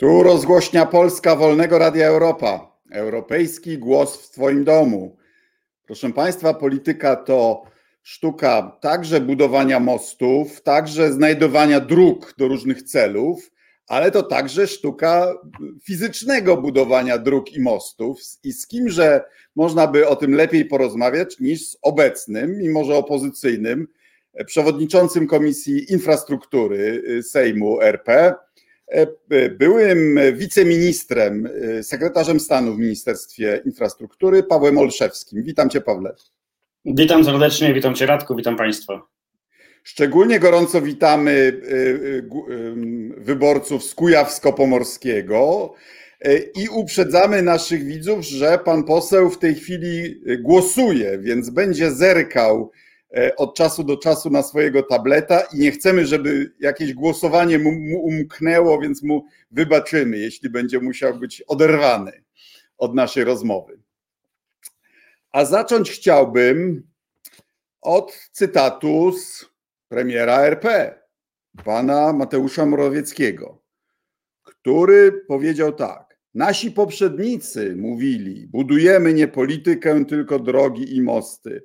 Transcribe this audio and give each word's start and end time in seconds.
Tu 0.00 0.22
rozgłośnia 0.22 0.86
Polska 0.86 1.36
Wolnego 1.36 1.78
Radia 1.78 2.06
Europa. 2.06 2.78
Europejski 2.92 3.78
głos 3.78 4.16
w 4.16 4.30
Twoim 4.30 4.64
domu. 4.64 5.16
Proszę 5.86 6.12
Państwa, 6.12 6.54
polityka 6.54 7.16
to 7.16 7.62
sztuka 8.02 8.78
także 8.80 9.20
budowania 9.20 9.80
mostów, 9.80 10.62
także 10.62 11.12
znajdowania 11.12 11.80
dróg 11.80 12.34
do 12.38 12.48
różnych 12.48 12.82
celów, 12.82 13.50
ale 13.86 14.10
to 14.10 14.22
także 14.22 14.66
sztuka 14.66 15.34
fizycznego 15.84 16.56
budowania 16.56 17.18
dróg 17.18 17.52
i 17.52 17.60
mostów. 17.60 18.20
I 18.44 18.52
z 18.52 18.66
kimże 18.66 19.24
można 19.56 19.86
by 19.86 20.08
o 20.08 20.16
tym 20.16 20.34
lepiej 20.34 20.64
porozmawiać 20.64 21.40
niż 21.40 21.66
z 21.66 21.76
obecnym, 21.82 22.58
mimo 22.58 22.84
że 22.84 22.94
opozycyjnym, 22.94 23.86
przewodniczącym 24.46 25.26
Komisji 25.26 25.92
Infrastruktury 25.92 27.02
Sejmu 27.22 27.80
RP, 27.80 28.34
byłym 29.58 30.18
wiceministrem, 30.34 31.48
e, 31.78 31.82
sekretarzem 31.82 32.40
stanu 32.40 32.74
w 32.74 32.78
Ministerstwie 32.78 33.62
Infrastruktury, 33.64 34.42
Pawłem 34.42 34.78
Olszewskim. 34.78 35.42
Witam 35.42 35.70
Cię, 35.70 35.80
Pawle. 35.80 36.14
Witam 36.84 37.24
serdecznie, 37.24 37.74
witam 37.74 37.94
Cię, 37.94 38.06
Radku, 38.06 38.36
witam 38.36 38.56
Państwa. 38.56 39.02
Szczególnie 39.82 40.40
gorąco 40.40 40.82
witamy 40.82 41.60
wyborców 43.16 43.84
z 43.84 43.94
Kujawsko-Pomorskiego 43.94 45.70
i 46.56 46.68
uprzedzamy 46.68 47.42
naszych 47.42 47.84
widzów, 47.84 48.24
że 48.24 48.58
pan 48.64 48.84
poseł 48.84 49.30
w 49.30 49.38
tej 49.38 49.54
chwili 49.54 50.20
głosuje, 50.42 51.18
więc 51.18 51.50
będzie 51.50 51.90
zerkał 51.90 52.70
E, 52.70 52.89
od 53.36 53.56
czasu 53.56 53.84
do 53.84 53.96
czasu 53.96 54.30
na 54.30 54.42
swojego 54.42 54.82
tableta 54.82 55.40
i 55.40 55.58
nie 55.58 55.70
chcemy, 55.70 56.06
żeby 56.06 56.52
jakieś 56.60 56.94
głosowanie 56.94 57.58
mu, 57.58 57.72
mu 57.72 58.00
umknęło, 58.04 58.80
więc 58.80 59.02
mu 59.02 59.24
wybaczymy, 59.50 60.18
jeśli 60.18 60.50
będzie 60.50 60.80
musiał 60.80 61.18
być 61.18 61.42
oderwany 61.42 62.12
od 62.78 62.94
naszej 62.94 63.24
rozmowy. 63.24 63.78
A 65.32 65.44
zacząć 65.44 65.90
chciałbym 65.90 66.86
od 67.80 68.28
cytatu 68.32 69.12
z 69.12 69.50
premiera 69.88 70.40
RP, 70.40 70.94
pana 71.64 72.12
Mateusza 72.12 72.66
Morawieckiego, 72.66 73.62
który 74.42 75.12
powiedział 75.12 75.72
tak: 75.72 76.18
Nasi 76.34 76.70
poprzednicy 76.70 77.76
mówili, 77.76 78.46
budujemy 78.46 79.14
nie 79.14 79.28
politykę, 79.28 80.04
tylko 80.04 80.38
drogi 80.38 80.96
i 80.96 81.02
mosty. 81.02 81.64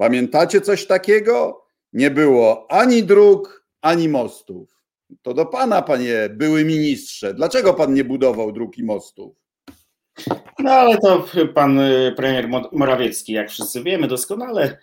Pamiętacie 0.00 0.60
coś 0.60 0.86
takiego? 0.86 1.64
Nie 1.92 2.10
było 2.10 2.66
ani 2.72 3.02
dróg, 3.02 3.66
ani 3.82 4.08
mostów. 4.08 4.82
To 5.22 5.34
do 5.34 5.46
pana, 5.46 5.82
panie 5.82 6.28
były 6.30 6.64
ministrze. 6.64 7.34
Dlaczego 7.34 7.74
pan 7.74 7.94
nie 7.94 8.04
budował 8.04 8.52
dróg 8.52 8.78
i 8.78 8.84
mostów? 8.84 9.36
No 10.58 10.70
ale 10.70 10.98
to 10.98 11.26
pan 11.54 11.80
premier 12.16 12.48
Morawiecki, 12.72 13.32
jak 13.32 13.50
wszyscy 13.50 13.82
wiemy 13.82 14.08
doskonale, 14.08 14.78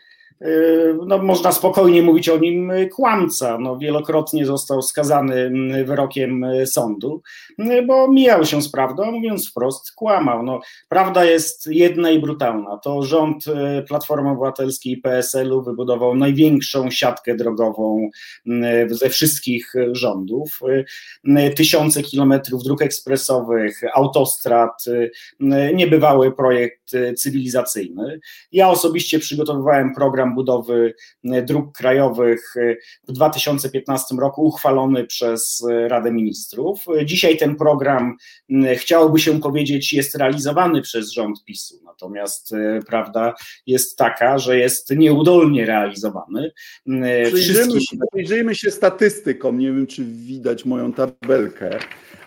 no, 1.08 1.18
można 1.18 1.52
spokojnie 1.52 2.02
mówić 2.02 2.30
o 2.30 2.38
nim 2.38 2.72
kłamca. 2.92 3.58
No, 3.58 3.78
wielokrotnie 3.78 4.46
został 4.46 4.82
skazany 4.82 5.36
mm, 5.36 5.86
wyrokiem 5.86 6.46
sądu, 6.66 7.22
bo 7.88 8.12
mijał 8.12 8.46
się 8.46 8.62
z 8.62 8.72
prawdą, 8.72 9.12
mówiąc 9.12 9.50
wprost, 9.50 9.92
kłamał. 9.92 10.44
No, 10.44 10.60
prawda 10.90 11.26
jest 11.26 11.68
jedna 11.68 12.12
i 12.12 12.20
brutalna. 12.20 12.78
To 12.78 13.04
rząd 13.04 13.46
Platformy 13.88 14.30
Obywatelskiej 14.30 14.94
i 14.94 14.98
PSL-u 14.98 15.64
wybudował 15.64 16.16
największą 16.16 16.92
siatkę 16.92 17.36
drogową 17.36 18.10
ze 18.90 19.10
wszystkich 19.10 19.74
rządów. 19.92 20.60
Tysiące 21.56 22.04
kilometrów 22.04 22.64
dróg 22.64 22.82
ekspresowych, 22.82 23.82
autostrad, 23.94 24.86
niebywały 25.74 26.32
projekt 26.32 26.92
cywilizacyjny. 27.18 28.20
Ja 28.52 28.70
osobiście 28.70 29.20
przygotowywałem 29.20 29.96
program 29.96 30.27
program 30.28 30.36
budowy 30.36 30.94
e, 31.24 31.42
dróg 31.42 31.78
krajowych 31.78 32.54
e, 32.58 32.76
w 33.08 33.12
2015 33.12 34.16
roku 34.16 34.46
uchwalony 34.46 35.06
przez 35.06 35.64
e, 35.70 35.88
Radę 35.88 36.12
Ministrów. 36.12 36.86
Dzisiaj 37.06 37.38
ten 37.38 37.56
program, 37.56 38.18
chciałoby 38.76 39.20
się 39.20 39.40
powiedzieć, 39.40 39.94
jest 39.94 40.16
realizowany 40.16 40.82
przez 40.82 41.12
rząd 41.12 41.44
PiSu, 41.46 41.76
natomiast 41.86 42.54
prawda 42.88 43.34
jest 43.66 43.98
taka, 43.98 44.38
że 44.38 44.58
jest 44.58 44.96
nieudolnie 44.96 45.66
realizowany. 45.66 46.52
Przyjrzyjmy 47.26 47.82
się, 47.82 47.98
przyjrzyjmy 48.14 48.56
się 48.56 48.72
statystykom, 48.72 49.60
nie 49.60 49.68
wiem 49.68 49.88
czy 49.88 50.06
widać 50.06 50.66
moją 50.66 50.94
tabelkę, 50.94 51.80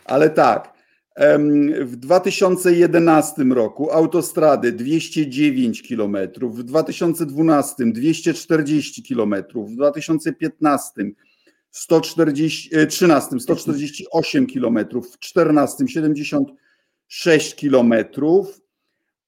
ale 0.05 0.31
tak, 0.31 0.80
w 1.85 1.97
2011 1.97 3.45
roku 3.45 3.91
autostrady 3.91 4.73
209 4.73 5.89
km, 5.89 6.17
w 6.43 6.63
2012 6.63 7.85
240 7.87 9.03
km, 9.03 9.35
w 9.55 9.77
2015 9.77 10.93
140, 11.71 12.71
13 12.89 13.41
148 13.41 14.47
km, 14.47 14.79
w 14.79 15.17
2014 15.17 15.89
76 15.89 17.55
km, 17.55 17.95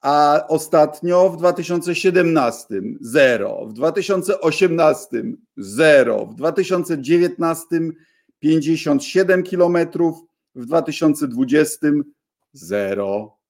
a 0.01 0.45
ostatnio 0.49 1.31
w 1.31 1.37
2017 1.37 2.83
zero, 3.01 3.67
w 3.67 3.73
2018 3.73 5.09
zero, 5.57 6.27
w 6.27 6.35
2019 6.35 7.67
57 8.39 9.43
kilometrów, 9.43 10.32
w 10.55 10.67
2020 10.67 11.79
zero. 12.53 13.42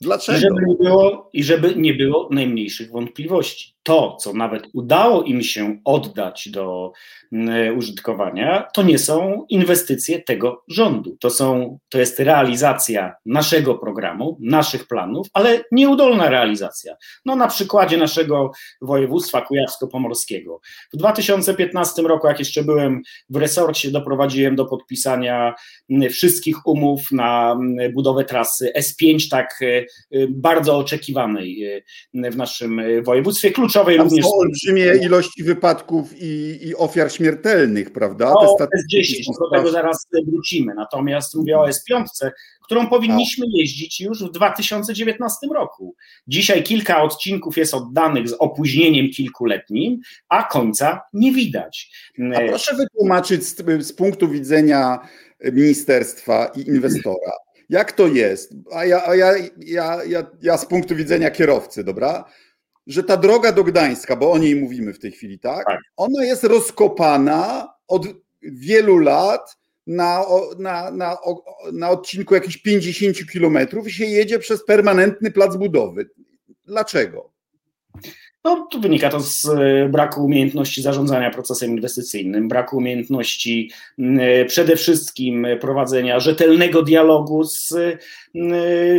Dlaczego? 0.00 0.38
I 0.38 0.40
żeby 0.40 0.66
nie 0.66 0.74
było, 0.74 1.30
i 1.32 1.44
żeby 1.44 1.74
nie 1.76 1.94
było 1.94 2.28
najmniejszych 2.32 2.90
wątpliwości 2.90 3.78
to, 3.88 4.16
co 4.20 4.32
nawet 4.32 4.66
udało 4.72 5.22
im 5.22 5.42
się 5.42 5.78
oddać 5.84 6.48
do 6.48 6.92
mm, 7.32 7.78
użytkowania, 7.78 8.68
to 8.74 8.82
nie 8.82 8.98
są 8.98 9.46
inwestycje 9.48 10.22
tego 10.22 10.64
rządu. 10.68 11.16
To, 11.20 11.30
są, 11.30 11.78
to 11.88 11.98
jest 11.98 12.20
realizacja 12.20 13.14
naszego 13.26 13.74
programu, 13.74 14.38
naszych 14.40 14.86
planów, 14.86 15.26
ale 15.32 15.60
nieudolna 15.72 16.28
realizacja. 16.28 16.96
No, 17.24 17.36
na 17.36 17.48
przykładzie 17.48 17.96
naszego 17.96 18.50
województwa 18.82 19.40
kujawsko-pomorskiego. 19.40 20.60
W 20.92 20.96
2015 20.96 22.02
roku, 22.02 22.26
jak 22.26 22.38
jeszcze 22.38 22.64
byłem 22.64 23.02
w 23.30 23.36
resorcie, 23.36 23.90
doprowadziłem 23.90 24.56
do 24.56 24.64
podpisania 24.64 25.54
mm, 25.90 26.10
wszystkich 26.10 26.66
umów 26.66 27.12
na 27.12 27.52
mm, 27.52 27.92
budowę 27.92 28.24
trasy 28.24 28.72
S5, 28.78 29.30
tak 29.30 29.58
y, 29.62 29.86
bardzo 30.28 30.78
oczekiwanej 30.78 31.76
y, 32.14 32.30
w 32.30 32.36
naszym 32.36 32.80
województwie. 33.02 33.50
Kluczowe 33.50 33.78
kluczowej 33.78 33.96
Tam 33.96 34.06
również. 34.06 34.24
Są 34.24 34.38
olbrzymie 34.38 35.06
ilości 35.06 35.44
wypadków 35.44 36.22
i, 36.22 36.58
i 36.62 36.76
ofiar 36.76 37.12
śmiertelnych, 37.12 37.92
prawda? 37.92 38.32
O, 38.32 38.56
S10, 38.58 39.24
do 39.40 39.56
tego 39.56 39.70
zaraz 39.70 40.06
wrócimy. 40.26 40.74
Natomiast 40.74 41.34
mówię 41.34 41.58
o 41.58 41.68
S5, 41.68 42.04
którą 42.64 42.86
powinniśmy 42.86 43.46
jeździć 43.54 44.00
już 44.00 44.24
w 44.24 44.30
2019 44.30 45.46
roku. 45.54 45.94
Dzisiaj 46.26 46.62
kilka 46.62 47.02
odcinków 47.02 47.56
jest 47.56 47.74
oddanych 47.74 48.28
z 48.28 48.32
opóźnieniem 48.32 49.10
kilkuletnim, 49.10 50.00
a 50.28 50.42
końca 50.42 51.00
nie 51.12 51.32
widać. 51.32 51.90
A 52.36 52.48
proszę 52.48 52.76
wytłumaczyć 52.76 53.44
z, 53.44 53.56
z 53.86 53.92
punktu 53.92 54.28
widzenia 54.28 54.98
ministerstwa 55.52 56.52
i 56.56 56.68
inwestora. 56.68 57.32
Jak 57.68 57.92
to 57.92 58.06
jest? 58.06 58.54
A 58.72 58.84
ja, 58.84 59.06
a 59.06 59.14
ja, 59.14 59.34
ja, 59.58 60.04
ja, 60.04 60.30
ja 60.42 60.58
z 60.58 60.66
punktu 60.66 60.96
widzenia 60.96 61.30
kierowcy, 61.30 61.84
dobra? 61.84 62.24
że 62.88 63.04
ta 63.04 63.16
droga 63.16 63.52
do 63.52 63.64
Gdańska, 63.64 64.16
bo 64.16 64.32
o 64.32 64.38
niej 64.38 64.56
mówimy 64.56 64.92
w 64.92 64.98
tej 64.98 65.12
chwili, 65.12 65.38
tak? 65.38 65.66
tak. 65.66 65.80
Ona 65.96 66.24
jest 66.24 66.44
rozkopana 66.44 67.72
od 67.88 68.06
wielu 68.42 68.98
lat 68.98 69.56
na, 69.86 70.24
na, 70.58 70.90
na, 70.90 71.16
na 71.72 71.90
odcinku 71.90 72.34
jakichś 72.34 72.56
50 72.56 73.16
kilometrów 73.32 73.88
i 73.88 73.92
się 73.92 74.04
jedzie 74.04 74.38
przez 74.38 74.64
permanentny 74.64 75.30
plac 75.30 75.56
budowy. 75.56 76.10
Dlaczego? 76.64 77.32
No, 78.44 78.68
to 78.70 78.78
wynika 78.78 79.10
to 79.10 79.20
z 79.20 79.48
e, 79.48 79.88
braku 79.88 80.24
umiejętności 80.24 80.82
zarządzania 80.82 81.30
procesem 81.30 81.70
inwestycyjnym, 81.70 82.48
braku 82.48 82.76
umiejętności 82.76 83.70
przede 84.46 84.76
wszystkim 84.76 85.46
prowadzenia 85.60 86.20
rzetelnego 86.20 86.82
dialogu 86.82 87.44
z 87.44 87.74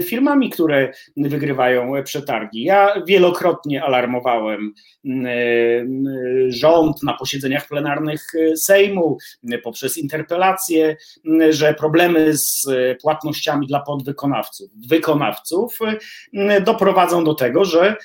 firmami, 0.03 0.49
które 0.49 0.91
wygrywają 1.17 2.03
przetargi. 2.03 2.63
Ja 2.63 2.93
wielokrotnie 3.07 3.83
alarmowałem 3.83 4.73
rząd 6.49 7.03
na 7.03 7.13
posiedzeniach 7.13 7.67
plenarnych 7.67 8.31
Sejmu 8.55 9.17
poprzez 9.63 9.97
interpelacje, 9.97 10.97
że 11.49 11.73
problemy 11.73 12.37
z 12.37 12.67
płatnościami 13.01 13.67
dla 13.67 13.79
podwykonawców, 13.79 14.69
wykonawców 14.89 15.79
doprowadzą 16.65 17.23
do 17.23 17.33
tego, 17.33 17.65
że 17.65 17.95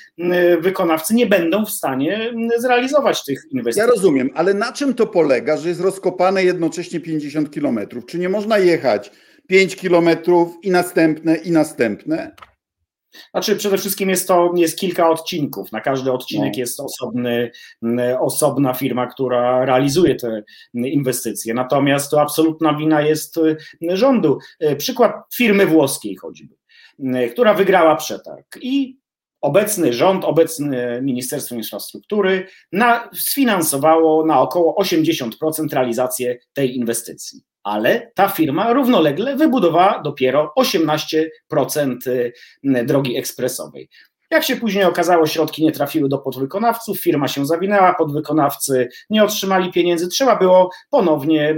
wykonawcy 0.59 1.15
nie 1.15 1.24
będą 1.27 1.65
w 1.65 1.69
stanie 1.69 2.33
zrealizować 2.57 3.23
tych 3.23 3.41
inwestycji. 3.51 3.87
Ja 3.89 3.95
rozumiem, 3.95 4.29
ale 4.35 4.53
na 4.53 4.73
czym 4.73 4.93
to 4.93 5.07
polega, 5.07 5.57
że 5.57 5.69
jest 5.69 5.81
rozkopane 5.81 6.43
jednocześnie 6.43 6.99
50 6.99 7.51
kilometrów? 7.51 8.05
Czy 8.05 8.19
nie 8.19 8.29
można 8.29 8.57
jechać 8.57 9.11
5 9.47 9.75
kilometrów 9.75 10.57
i 10.63 10.71
następne, 10.71 11.35
i 11.35 11.51
następne? 11.51 12.35
Znaczy, 13.31 13.55
przede 13.55 13.77
wszystkim 13.77 14.09
jest 14.09 14.27
to 14.27 14.51
jest 14.55 14.79
kilka 14.79 15.09
odcinków. 15.09 15.71
Na 15.71 15.81
każdy 15.81 16.11
odcinek 16.11 16.53
no. 16.53 16.59
jest 16.59 16.79
osobny, 16.79 17.51
osobna 18.19 18.73
firma, 18.73 19.07
która 19.07 19.65
realizuje 19.65 20.15
te 20.15 20.43
inwestycje. 20.73 21.53
Natomiast 21.53 22.11
to 22.11 22.21
absolutna 22.21 22.77
wina 22.77 23.01
jest 23.01 23.35
rządu. 23.81 24.37
Przykład 24.77 25.13
firmy 25.35 25.65
włoskiej 25.65 26.15
choćby, 26.15 26.55
która 27.31 27.53
wygrała 27.53 27.95
przetarg 27.95 28.57
i 28.61 28.99
obecny 29.45 29.93
rząd, 29.93 30.25
obecne 30.25 31.01
Ministerstwo 31.01 31.55
Infrastruktury 31.55 32.47
na, 32.71 33.09
sfinansowało 33.13 34.25
na 34.25 34.41
około 34.41 34.75
80% 34.81 35.29
realizację 35.73 36.37
tej 36.53 36.77
inwestycji 36.77 37.41
ale 37.65 38.11
ta 38.15 38.27
firma 38.29 38.73
równolegle 38.73 39.35
wybudowała 39.35 40.01
dopiero 40.03 40.53
18% 40.59 41.27
y, 42.07 42.33
drogi 42.85 43.17
ekspresowej. 43.17 43.89
Jak 44.31 44.43
się 44.43 44.55
później 44.55 44.83
okazało, 44.83 45.27
środki 45.27 45.63
nie 45.63 45.71
trafiły 45.71 46.09
do 46.09 46.17
podwykonawców, 46.17 46.99
firma 46.99 47.27
się 47.27 47.45
zawinęła, 47.45 47.93
podwykonawcy 47.93 48.89
nie 49.09 49.23
otrzymali 49.23 49.71
pieniędzy, 49.71 50.07
trzeba 50.07 50.35
było 50.35 50.69
ponownie 50.89 51.55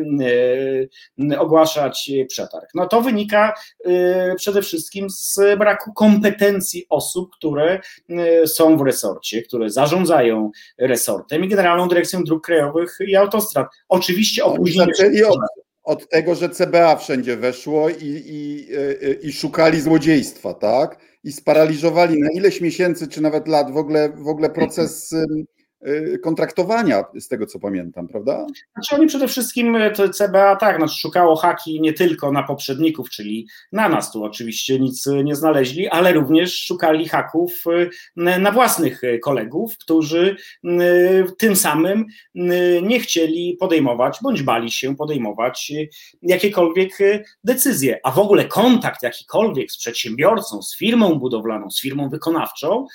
y, 1.31 1.39
ogłaszać 1.39 2.11
przetarg. 2.27 2.69
No 2.75 2.87
to 2.87 3.01
wynika 3.01 3.53
y, 3.85 4.35
przede 4.37 4.61
wszystkim 4.61 5.09
z 5.09 5.39
braku 5.57 5.93
kompetencji 5.93 6.85
osób, 6.89 7.29
które 7.35 7.79
są 8.45 8.77
w 8.77 8.81
resorcie, 8.81 9.41
które 9.41 9.69
zarządzają 9.69 10.51
resortem 10.77 11.43
i 11.45 11.47
Generalną 11.47 11.87
Dyrekcją 11.87 12.23
Dróg 12.23 12.45
Krajowych 12.45 12.97
i 13.07 13.15
Autostrad. 13.15 13.67
Oczywiście 13.89 14.45
opóźnienie 14.45 14.93
od 15.87 16.09
tego, 16.09 16.35
że 16.35 16.49
CBA 16.49 16.95
wszędzie 16.95 17.37
weszło 17.37 17.89
i, 17.89 17.95
i, 18.25 18.67
i, 19.27 19.33
szukali 19.33 19.81
złodziejstwa, 19.81 20.53
tak? 20.53 20.99
I 21.23 21.31
sparaliżowali 21.31 22.19
na 22.19 22.29
ileś 22.29 22.61
miesięcy, 22.61 23.07
czy 23.07 23.21
nawet 23.21 23.47
lat 23.47 23.71
w 23.71 23.77
ogóle, 23.77 24.09
w 24.09 24.27
ogóle 24.27 24.49
proces 24.49 25.15
kontraktowania, 26.23 27.03
z 27.19 27.27
tego 27.27 27.45
co 27.45 27.59
pamiętam, 27.59 28.07
prawda? 28.07 28.47
Znaczy 28.73 28.95
oni 28.95 29.07
przede 29.07 29.27
wszystkim, 29.27 29.75
y, 29.75 29.91
to 29.91 30.09
CBA 30.09 30.55
tak, 30.55 30.77
znaczy 30.77 30.95
szukało 30.95 31.35
haki 31.35 31.81
nie 31.81 31.93
tylko 31.93 32.31
na 32.31 32.43
poprzedników, 32.43 33.09
czyli 33.09 33.47
na 33.71 33.89
nas 33.89 34.11
tu 34.11 34.23
oczywiście 34.23 34.79
nic 34.79 35.07
y, 35.07 35.23
nie 35.23 35.35
znaleźli, 35.35 35.87
ale 35.87 36.13
również 36.13 36.59
szukali 36.59 37.07
haków 37.07 37.63
na 38.15 38.51
własnych 38.51 39.01
kolegów, 39.21 39.77
którzy 39.77 40.35
tym 41.37 41.55
samym 41.55 42.05
nie 42.81 42.99
chcieli 42.99 43.57
podejmować, 43.59 44.17
bądź 44.21 44.43
bali 44.43 44.71
się 44.71 44.95
podejmować 44.95 45.71
jakiekolwiek 46.21 46.97
decyzje, 47.43 47.99
a 48.03 48.11
w 48.11 48.19
ogóle 48.19 48.45
kontakt 48.45 49.03
jakikolwiek 49.03 49.71
z 49.71 49.77
przedsiębiorcą, 49.77 50.61
z 50.61 50.77
firmą 50.77 51.15
budowlaną, 51.15 51.71
z 51.71 51.81
firmą 51.81 52.09
wykonawczą, 52.09 52.85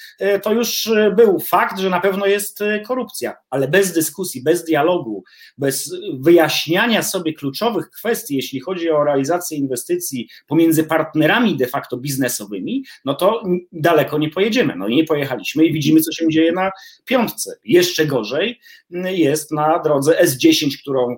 to 0.42 0.52
już 0.52 0.90
był 1.16 1.40
fakt, 1.40 1.78
że 1.78 1.90
na 1.90 2.00
pewno 2.00 2.26
jest 2.26 2.62
korupcja, 2.80 3.34
ale 3.50 3.68
bez 3.68 3.92
dyskusji, 3.92 4.42
bez 4.42 4.64
dialogu, 4.64 5.24
bez 5.58 5.94
wyjaśniania 6.20 7.02
sobie 7.02 7.32
kluczowych 7.32 7.90
kwestii, 7.90 8.36
jeśli 8.36 8.60
chodzi 8.60 8.90
o 8.90 9.04
realizację 9.04 9.58
inwestycji 9.58 10.28
pomiędzy 10.48 10.84
partnerami 10.84 11.56
de 11.56 11.66
facto 11.66 11.96
biznesowymi, 11.96 12.84
no 13.04 13.14
to 13.14 13.42
daleko 13.72 14.18
nie 14.18 14.30
pojedziemy. 14.30 14.76
No 14.76 14.88
nie 14.88 15.04
pojechaliśmy 15.04 15.64
i 15.64 15.72
widzimy, 15.72 16.00
co 16.00 16.12
się 16.12 16.28
dzieje 16.28 16.52
na 16.52 16.70
piątce. 17.04 17.56
Jeszcze 17.64 18.06
gorzej 18.06 18.60
jest 19.04 19.52
na 19.52 19.78
drodze 19.78 20.18
S10, 20.24 20.68
którą 20.80 21.16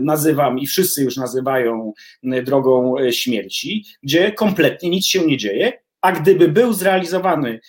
nazywam 0.00 0.58
i 0.58 0.66
wszyscy 0.66 1.02
już 1.02 1.16
nazywają 1.16 1.92
drogą 2.22 2.94
śmierci, 3.10 3.84
gdzie 4.02 4.32
kompletnie 4.32 4.90
nic 4.90 5.06
się 5.06 5.26
nie 5.26 5.36
dzieje, 5.36 5.81
a 6.02 6.12
gdyby 6.12 6.48
był 6.48 6.72
zrealizowany 6.72 7.60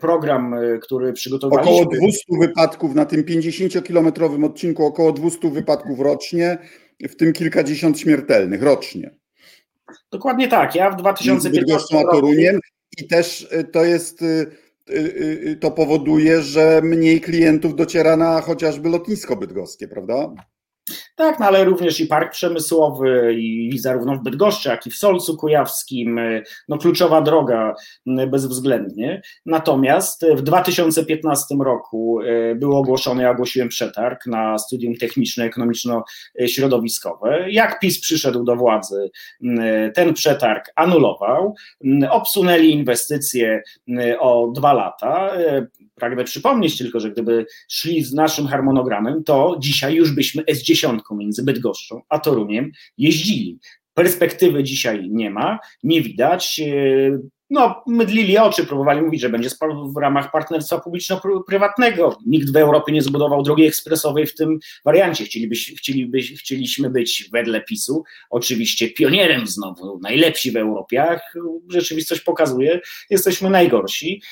program, 0.00 0.54
e, 0.54 0.78
który 0.78 1.12
przygotowaliśmy... 1.12 1.72
Około 1.72 1.86
200 1.86 2.24
wypadków 2.40 2.94
na 2.94 3.04
tym 3.04 3.22
50-kilometrowym 3.22 4.44
odcinku, 4.44 4.86
około 4.86 5.12
200 5.12 5.50
wypadków 5.50 6.00
rocznie, 6.00 6.58
w 7.00 7.16
tym 7.16 7.32
kilkadziesiąt 7.32 8.00
śmiertelnych 8.00 8.62
rocznie. 8.62 9.10
Dokładnie 10.12 10.48
tak. 10.48 10.74
Ja 10.74 10.90
w 10.90 10.96
2015 10.96 12.02
roku... 12.02 12.32
I 12.98 13.06
też 13.08 13.48
e, 13.50 13.64
to 13.64 13.84
jest 13.84 14.22
e, 14.22 14.46
to 15.60 15.70
powoduje, 15.70 16.42
że 16.42 16.80
mniej 16.84 17.20
klientów 17.20 17.76
dociera 17.76 18.16
na 18.16 18.40
chociażby 18.40 18.88
lotnisko 18.88 19.36
bydgoskie, 19.36 19.88
prawda? 19.88 20.34
Tak, 21.16 21.40
no 21.40 21.46
ale 21.46 21.64
również 21.64 22.00
i 22.00 22.06
park 22.06 22.32
przemysłowy, 22.32 23.34
i 23.38 23.78
zarówno 23.78 24.16
w 24.16 24.22
Bydgoszczy, 24.22 24.68
jak 24.68 24.86
i 24.86 24.90
w 24.90 24.96
Solcu 24.96 25.36
Kujawskim, 25.36 26.20
no 26.68 26.78
kluczowa 26.78 27.22
droga 27.22 27.74
bezwzględnie. 28.06 29.22
Natomiast 29.46 30.26
w 30.36 30.42
2015 30.42 31.54
roku 31.60 32.20
e, 32.20 32.54
był 32.54 32.76
ogłoszony, 32.76 33.22
ja 33.22 33.30
ogłosiłem 33.30 33.68
przetarg 33.68 34.26
na 34.26 34.58
studium 34.58 34.94
techniczno-ekonomiczno-środowiskowe. 34.94 37.46
Jak 37.48 37.80
PiS 37.80 38.00
przyszedł 38.00 38.44
do 38.44 38.56
władzy, 38.56 39.10
ten 39.94 40.14
przetarg 40.14 40.72
anulował, 40.76 41.54
obsunęli 42.10 42.70
inwestycje 42.70 43.62
o 44.18 44.52
dwa 44.54 44.72
lata. 44.72 45.30
E, 45.96 46.00
pragnę 46.00 46.24
przypomnieć 46.24 46.78
tylko, 46.78 47.00
że 47.00 47.10
gdyby 47.10 47.46
szli 47.68 48.02
z 48.02 48.12
naszym 48.12 48.46
harmonogramem, 48.46 49.24
to 49.24 49.56
dzisiaj 49.60 49.94
już 49.94 50.14
byśmy 50.14 50.42
S10 50.42 50.98
między 51.10 51.44
Bydgoszczą 51.44 52.02
a 52.08 52.18
Toruniem 52.18 52.70
jeździli. 52.98 53.58
Perspektywy 53.94 54.64
dzisiaj 54.64 55.08
nie 55.10 55.30
ma, 55.30 55.58
nie 55.82 56.02
widać. 56.02 56.60
No, 57.50 57.82
mydlili 57.86 58.38
oczy, 58.38 58.66
próbowali 58.66 59.02
mówić, 59.02 59.20
że 59.20 59.28
będzie 59.28 59.48
w 59.94 59.96
ramach 59.96 60.30
partnerstwa 60.30 60.78
publiczno-prywatnego. 60.78 62.18
Nikt 62.26 62.52
w 62.52 62.56
Europie 62.56 62.92
nie 62.92 63.02
zbudował 63.02 63.42
drogi 63.42 63.66
ekspresowej 63.66 64.26
w 64.26 64.34
tym 64.34 64.58
wariancie. 64.84 65.24
Chcieliby, 65.24 65.54
chcieliby, 65.54 66.20
chcieliśmy 66.20 66.90
być 66.90 67.28
wedle 67.32 67.60
PiSu, 67.60 68.04
oczywiście 68.30 68.90
pionierem 68.90 69.46
znowu, 69.46 69.98
najlepsi 70.02 70.50
w 70.50 70.56
Europie, 70.56 71.20
rzeczywistość 71.68 72.20
pokazuje, 72.20 72.80
jesteśmy 73.10 73.50
najgorsi. 73.50 74.22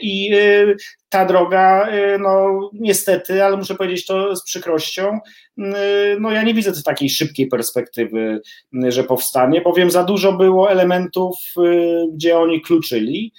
I 0.00 0.34
y, 0.34 0.76
ta 1.08 1.24
droga, 1.24 1.88
y, 1.94 2.18
no 2.18 2.60
niestety, 2.72 3.44
ale 3.44 3.56
muszę 3.56 3.74
powiedzieć 3.74 4.06
to 4.06 4.36
z 4.36 4.44
przykrością, 4.44 5.18
y, 5.58 5.62
no 6.20 6.30
ja 6.30 6.42
nie 6.42 6.54
widzę 6.54 6.82
takiej 6.82 7.10
szybkiej 7.10 7.46
perspektywy, 7.46 8.40
że 8.88 9.04
powstanie, 9.04 9.60
bowiem 9.60 9.90
za 9.90 10.04
dużo 10.04 10.32
było 10.32 10.70
elementów, 10.70 11.36
gdzie 12.14 12.23
oni 12.32 12.60
kluczyli, 12.60 13.32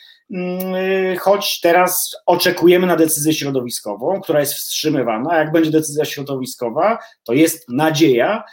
choć 1.19 1.59
teraz 1.61 2.15
oczekujemy 2.25 2.87
na 2.87 2.95
decyzję 2.95 3.33
środowiskową, 3.33 4.21
która 4.21 4.39
jest 4.39 4.53
wstrzymywana. 4.53 5.37
Jak 5.37 5.51
będzie 5.51 5.71
decyzja 5.71 6.05
środowiskowa, 6.05 6.97
to 7.23 7.33
jest 7.33 7.69
nadzieja, 7.69 8.43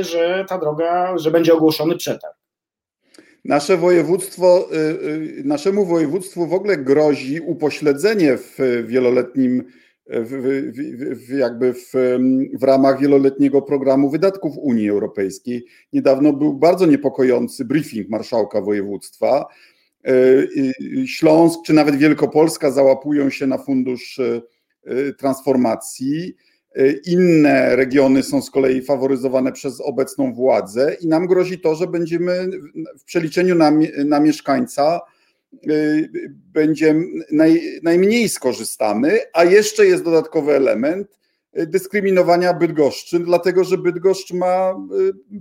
że 0.00 0.44
ta 0.48 0.58
droga, 0.58 1.18
że 1.18 1.30
będzie 1.30 1.54
ogłoszony 1.54 1.96
przetarg. 1.96 2.38
Nasze 3.44 3.76
województwo, 3.76 4.68
y, 4.72 4.76
y, 4.76 5.42
naszemu 5.44 5.86
województwu 5.86 6.46
w 6.46 6.54
ogóle 6.54 6.76
grozi 6.76 7.40
upośledzenie 7.40 8.36
w 8.36 8.84
wieloletnim, 8.86 9.64
w, 10.10 10.70
w, 11.26 11.38
jakby 11.38 11.74
w, 11.74 11.92
w 12.60 12.62
ramach 12.62 13.00
wieloletniego 13.00 13.62
programu 13.62 14.10
wydatków 14.10 14.58
Unii 14.58 14.90
Europejskiej. 14.90 15.64
Niedawno 15.92 16.32
był 16.32 16.54
bardzo 16.54 16.86
niepokojący 16.86 17.64
briefing 17.64 18.08
marszałka 18.08 18.60
województwa. 18.60 19.46
Y, 20.08 21.06
Śląsk 21.06 21.60
czy 21.66 21.72
nawet 21.72 21.96
Wielkopolska 21.96 22.70
załapują 22.70 23.30
się 23.30 23.46
na 23.46 23.58
fundusz 23.58 24.20
transformacji 25.18 26.34
Y, 26.78 27.00
inne 27.06 27.76
regiony 27.76 28.22
są 28.22 28.42
z 28.42 28.50
kolei 28.50 28.82
faworyzowane 28.82 29.52
przez 29.52 29.80
obecną 29.80 30.34
władzę 30.34 30.96
i 31.00 31.08
nam 31.08 31.26
grozi 31.26 31.60
to, 31.60 31.74
że 31.74 31.86
będziemy 31.86 32.48
w 32.98 33.04
przeliczeniu 33.04 33.54
na, 33.54 33.72
na 34.04 34.20
mieszkańca 34.20 35.00
będzie 36.52 36.94
naj, 37.32 37.80
najmniej 37.82 38.28
skorzystamy, 38.28 39.18
a 39.32 39.44
jeszcze 39.44 39.86
jest 39.86 40.04
dodatkowy 40.04 40.52
element 40.52 41.18
dyskryminowania 41.52 42.54
Bydgoszczy, 42.54 43.20
dlatego 43.20 43.64
że 43.64 43.78
Bydgoszcz 43.78 44.32
ma 44.32 44.74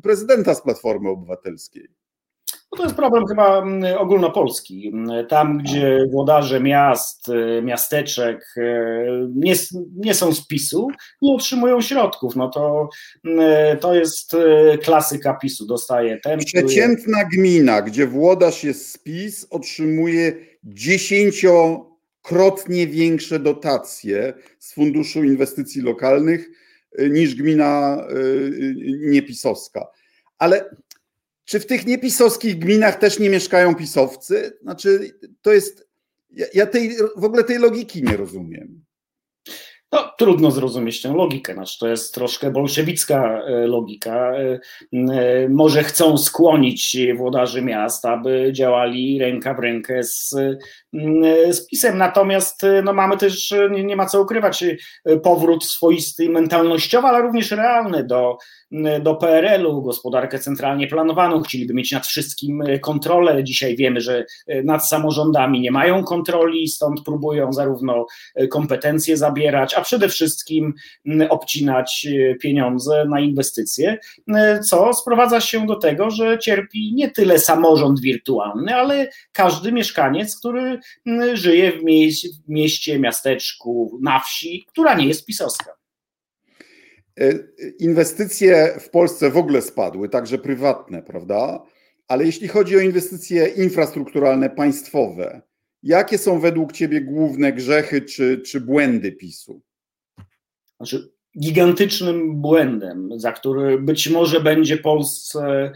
prezydenta 0.03 0.55
z 0.55 0.61
Platformy 0.61 1.09
Obywatelskiej. 1.09 1.87
No 2.71 2.77
to 2.77 2.83
jest 2.83 2.95
problem 2.95 3.27
chyba 3.27 3.61
mm, 3.61 3.97
ogólnopolski. 3.97 4.93
Tam, 5.29 5.57
gdzie 5.57 6.07
włodarze 6.11 6.59
miast, 6.59 7.29
y, 7.29 7.61
miasteczek 7.61 8.53
y, 8.57 9.29
nie, 9.35 9.53
nie 9.95 10.13
są 10.13 10.33
z 10.33 10.47
PiSu, 10.47 10.87
nie 11.21 11.33
otrzymują 11.33 11.81
środków. 11.81 12.35
No 12.35 12.49
to, 12.49 12.89
y, 13.25 13.29
to 13.79 13.95
jest 13.95 14.35
klasyka 14.83 15.33
PiSu. 15.33 15.65
Dostaje 15.65 16.19
ten. 16.23 16.39
Przeciętna 16.39 17.23
gmina, 17.33 17.81
gdzie 17.81 18.07
włodarz 18.07 18.63
jest 18.63 18.91
z 18.91 18.97
PiS, 18.97 19.47
otrzymuje 19.49 20.33
dziesięciokrotnie 20.63 22.87
większe 22.87 23.39
dotacje 23.39 24.33
z 24.59 24.73
Funduszu 24.73 25.23
Inwestycji 25.23 25.81
Lokalnych 25.81 26.49
niż 27.09 27.35
gmina 27.35 28.03
niepisowska. 28.99 29.87
Ale 30.39 30.65
czy 31.47 31.59
w 31.59 31.65
tych 31.65 31.85
niepisowskich 31.85 32.59
gminach 32.59 32.99
też 32.99 33.19
nie 33.19 33.29
mieszkają 33.29 33.75
pisowcy? 33.75 34.57
Znaczy, 34.61 35.19
to 35.41 35.53
jest. 35.53 35.87
Ja, 36.29 36.45
ja 36.53 36.65
tej, 36.65 36.95
w 37.15 37.23
ogóle 37.23 37.43
tej 37.43 37.57
logiki 37.57 38.03
nie 38.03 38.17
rozumiem. 38.17 38.85
No, 39.91 40.13
trudno 40.17 40.51
zrozumieć 40.51 41.01
tę 41.01 41.13
logikę. 41.13 41.53
Znaczy, 41.53 41.79
to 41.79 41.87
jest 41.87 42.13
troszkę 42.13 42.51
bolszewicka 42.51 43.41
e, 43.41 43.67
logika. 43.67 44.31
E, 44.33 44.59
e, 44.93 45.49
może 45.49 45.83
chcą 45.83 46.17
skłonić 46.17 46.97
włodarzy 47.17 47.61
miast, 47.61 48.05
aby 48.05 48.49
działali 48.53 49.19
ręka 49.19 49.53
w 49.53 49.59
rękę 49.59 50.03
z, 50.03 50.35
z 51.49 51.67
PiSem. 51.67 51.97
Natomiast 51.97 52.61
no, 52.83 52.93
mamy 52.93 53.17
też, 53.17 53.53
nie, 53.71 53.83
nie 53.83 53.95
ma 53.95 54.05
co 54.05 54.21
ukrywać, 54.21 54.63
powrót 55.23 55.65
swoisty 55.65 56.29
mentalnościowy, 56.29 57.07
ale 57.07 57.21
również 57.21 57.51
realny 57.51 58.03
do, 58.03 58.37
do 59.01 59.15
PRL-u, 59.15 59.81
gospodarkę 59.81 60.39
centralnie 60.39 60.87
planowaną. 60.87 61.41
Chcieliby 61.41 61.73
mieć 61.73 61.91
nad 61.91 62.07
wszystkim 62.07 62.63
kontrolę. 62.81 63.43
Dzisiaj 63.43 63.75
wiemy, 63.75 64.01
że 64.01 64.25
nad 64.63 64.89
samorządami 64.89 65.61
nie 65.61 65.71
mają 65.71 66.03
kontroli, 66.03 66.67
stąd 66.67 67.03
próbują 67.03 67.53
zarówno 67.53 68.05
kompetencje 68.49 69.17
zabierać, 69.17 69.73
a 69.73 69.81
przede 69.81 70.09
wszystkim 70.09 70.73
mm, 71.05 71.31
obcinać 71.31 72.07
e, 72.07 72.35
pieniądze 72.35 73.05
na 73.05 73.19
inwestycje, 73.19 73.97
e, 74.35 74.59
co 74.59 74.93
sprowadza 74.93 75.41
się 75.41 75.65
do 75.65 75.75
tego, 75.75 76.11
że 76.11 76.39
cierpi 76.39 76.93
nie 76.93 77.11
tyle 77.11 77.39
samorząd 77.39 77.99
wirtualny, 77.99 78.75
ale 78.75 79.09
każdy 79.31 79.71
mieszkaniec, 79.71 80.39
który 80.39 80.61
mm, 80.61 80.79
żyje 81.33 81.71
w 81.71 81.83
mieście, 82.47 82.99
miasteczku, 82.99 83.99
na 84.01 84.19
wsi, 84.19 84.65
która 84.67 84.95
nie 84.95 85.07
jest 85.07 85.25
pisowska. 85.25 85.71
E, 87.19 87.33
inwestycje 87.79 88.77
w 88.79 88.89
Polsce 88.89 89.29
w 89.29 89.37
ogóle 89.37 89.61
spadły, 89.61 90.09
także 90.09 90.37
prywatne, 90.37 91.03
prawda? 91.03 91.63
Ale 92.07 92.25
jeśli 92.25 92.47
chodzi 92.47 92.77
o 92.77 92.79
inwestycje 92.79 93.47
infrastrukturalne 93.47 94.49
państwowe, 94.49 95.41
jakie 95.83 96.17
są 96.17 96.39
według 96.39 96.71
Ciebie 96.71 97.01
główne 97.01 97.53
grzechy 97.53 98.01
czy, 98.01 98.41
czy 98.45 98.61
błędy 98.61 99.11
PiSu? 99.11 99.61
Znaczy, 100.77 101.11
gigantycznym 101.39 102.41
błędem, 102.41 103.09
za 103.15 103.31
który 103.31 103.79
być 103.79 104.09
może 104.09 104.39
będzie 104.39 104.77
Polsce 104.77 105.71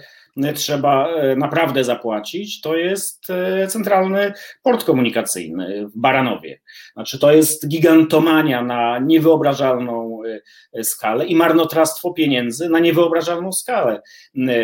trzeba 0.55 1.07
e, 1.07 1.35
naprawdę 1.35 1.83
zapłacić, 1.83 2.61
to 2.61 2.75
jest 2.75 3.29
e, 3.29 3.67
centralny 3.67 4.33
port 4.63 4.83
komunikacyjny 4.83 5.87
w 5.87 5.97
Baranowie. 5.97 6.59
Znaczy, 6.93 7.19
to 7.19 7.31
jest 7.31 7.67
gigantomania 7.67 8.63
na 8.63 8.99
niewyobrażalną 8.99 10.19
e, 10.73 10.83
skalę 10.83 11.25
i 11.25 11.35
marnotrawstwo 11.35 12.13
pieniędzy 12.13 12.69
na 12.69 12.79
niewyobrażalną 12.79 13.51
skalę. 13.51 14.01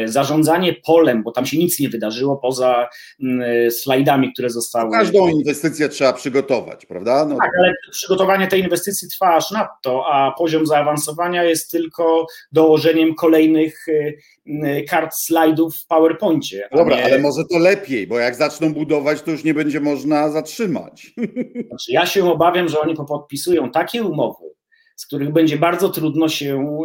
Zarządzanie 0.06 0.76
polem, 0.86 1.24
bo 1.24 1.32
tam 1.32 1.46
się 1.46 1.58
nic 1.58 1.80
nie 1.80 1.90
wydarzyło 1.90 2.38
poza 2.38 2.90
slajdami, 3.70 4.34
które 4.34 4.50
zostały. 4.50 4.92
Każdą 4.92 5.28
inwestycję 5.28 5.90
trzeba 5.90 6.14
przygotować, 6.14 6.86
prawda? 6.86 7.26
No. 7.26 7.38
Tak, 7.38 7.52
ale 7.60 7.74
przygotowanie 7.92 8.48
tej 8.48 8.62
inwestycji 8.62 9.10
trwa 9.10 9.36
aż 9.36 9.52
nadto, 9.52 10.06
a 10.12 10.32
poziom 10.32 10.66
zaawansowania 10.66 11.44
jest 11.44 11.72
tylko 11.72 12.26
dołożeniem 12.52 13.16
kolejnych 13.16 13.86
kart 14.90 15.16
slajdów 15.16 15.78
w 15.78 15.88
PowerPoincie. 15.88 16.70
Dobra, 16.76 16.96
nie... 16.96 17.04
ale 17.04 17.20
może 17.20 17.42
to 17.52 17.60
lepiej, 17.60 18.08
bo 18.08 18.20
jak 18.20 18.36
zaczną 18.36 18.74
budować, 18.74 19.22
to 19.22 19.32
już 19.32 19.44
nie 19.44 19.54
będzie 19.54 19.80
można 19.80 20.30
zatrzymać. 20.30 21.14
Znaczy, 21.68 21.92
ja 21.92 22.06
się 22.06 22.32
obawiam, 22.32 22.70
że 22.70 22.80
oni 22.80 22.96
podpisują 22.96 23.72
takie 23.72 24.04
umowy, 24.04 24.46
z 24.96 25.06
których 25.06 25.34
będzie 25.34 25.58
bardzo 25.58 25.90
trudno 25.90 26.30
się 26.30 26.80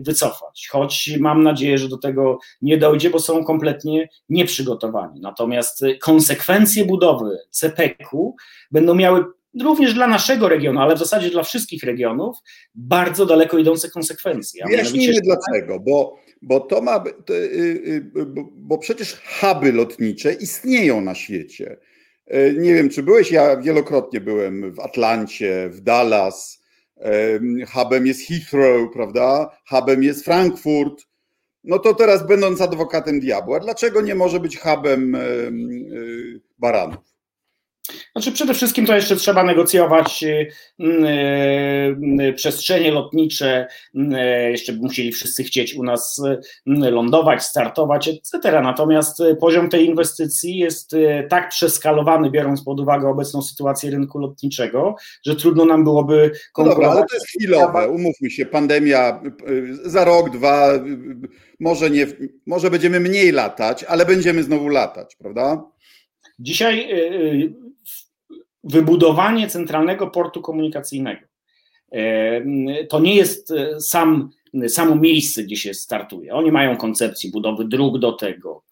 wycofać. 0.00 0.68
Choć 0.70 1.16
mam 1.20 1.42
nadzieję, 1.42 1.78
że 1.78 1.88
do 1.88 1.98
tego 1.98 2.38
nie 2.62 2.78
dojdzie, 2.78 3.10
bo 3.10 3.18
są 3.18 3.44
kompletnie 3.44 4.08
nieprzygotowani. 4.28 5.20
Natomiast 5.20 5.84
konsekwencje 6.00 6.84
budowy 6.84 7.38
CPK-u 7.50 8.34
będą 8.70 8.94
miały 8.94 9.24
również 9.62 9.94
dla 9.94 10.06
naszego 10.06 10.48
regionu, 10.48 10.80
ale 10.80 10.96
w 10.96 10.98
zasadzie 10.98 11.30
dla 11.30 11.42
wszystkich 11.42 11.82
regionów, 11.82 12.36
bardzo 12.74 13.26
daleko 13.26 13.58
idące 13.58 13.90
konsekwencje. 13.90 14.64
Wyjaśnijmy 14.66 15.20
dlaczego, 15.20 15.80
bo 15.80 16.16
bo 16.44 16.60
to 16.60 16.82
ma, 16.82 17.00
to, 17.00 17.34
y, 17.34 17.82
y, 17.86 18.10
bo 18.56 18.78
przecież 18.78 19.22
huby 19.40 19.72
lotnicze 19.72 20.32
istnieją 20.32 21.00
na 21.00 21.14
świecie. 21.14 21.76
E, 22.26 22.52
nie 22.52 22.74
wiem, 22.74 22.88
czy 22.88 23.02
byłeś, 23.02 23.30
ja 23.30 23.56
wielokrotnie 23.56 24.20
byłem 24.20 24.72
w 24.72 24.80
Atlancie, 24.80 25.68
w 25.68 25.80
Dallas, 25.80 26.64
hubem 27.68 28.06
jest 28.06 28.20
Heathrow, 28.28 28.92
prawda? 28.92 29.58
Hubem 29.68 30.02
jest 30.02 30.24
Frankfurt. 30.24 31.06
No 31.64 31.78
to 31.78 31.94
teraz 31.94 32.26
będąc 32.26 32.60
adwokatem 32.60 33.20
diabła, 33.20 33.60
dlaczego 33.60 34.00
nie 34.00 34.14
może 34.14 34.40
być 34.40 34.58
hubem 34.58 35.14
y, 35.14 36.40
baranów? 36.58 37.13
Znaczy 38.12 38.32
przede 38.32 38.54
wszystkim 38.54 38.86
to 38.86 38.94
jeszcze 38.94 39.16
trzeba 39.16 39.44
negocjować 39.44 40.24
y, 40.24 40.48
y, 40.80 40.86
y, 42.22 42.32
przestrzenie 42.32 42.92
lotnicze, 42.92 43.66
jeszcze 44.50 44.72
musieli 44.72 45.12
wszyscy 45.12 45.44
chcieć 45.44 45.74
u 45.74 45.82
nas 45.82 46.22
lądować, 46.66 47.42
startować, 47.42 48.08
etc. 48.08 48.60
Natomiast 48.60 49.22
poziom 49.40 49.68
tej 49.68 49.86
inwestycji 49.86 50.58
jest 50.58 50.96
tak 51.28 51.48
przeskalowany, 51.48 52.30
biorąc 52.30 52.64
pod 52.64 52.80
uwagę 52.80 53.08
obecną 53.08 53.42
sytuację 53.42 53.90
rynku 53.90 54.18
lotniczego, 54.18 54.94
że 55.26 55.36
trudno 55.36 55.64
nam 55.64 55.84
byłoby 55.84 56.30
konkurować. 56.52 56.82
No 56.82 56.88
dobra, 56.88 57.00
ale 57.00 57.08
to 57.08 57.14
jest 57.14 57.26
chwilowe, 57.26 57.88
umówmy 57.88 58.30
się, 58.30 58.46
pandemia 58.46 59.20
za 59.84 60.04
rok, 60.04 60.30
dwa, 60.30 60.68
może, 61.60 61.90
nie, 61.90 62.06
może 62.46 62.70
będziemy 62.70 63.00
mniej 63.00 63.32
latać, 63.32 63.84
ale 63.84 64.06
będziemy 64.06 64.42
znowu 64.42 64.68
latać, 64.68 65.16
prawda? 65.16 65.73
Dzisiaj 66.38 66.88
wybudowanie 68.64 69.48
centralnego 69.48 70.06
portu 70.06 70.42
komunikacyjnego. 70.42 71.26
E, 71.92 72.84
to 72.86 73.00
nie 73.00 73.14
jest 73.14 73.52
sam, 73.78 74.30
samo 74.68 74.96
miejsce, 74.96 75.42
gdzie 75.42 75.56
się 75.56 75.74
startuje. 75.74 76.34
Oni 76.34 76.52
mają 76.52 76.76
koncepcję 76.76 77.30
budowy 77.30 77.64
dróg 77.64 77.98
do 77.98 78.12
tego, 78.12 78.64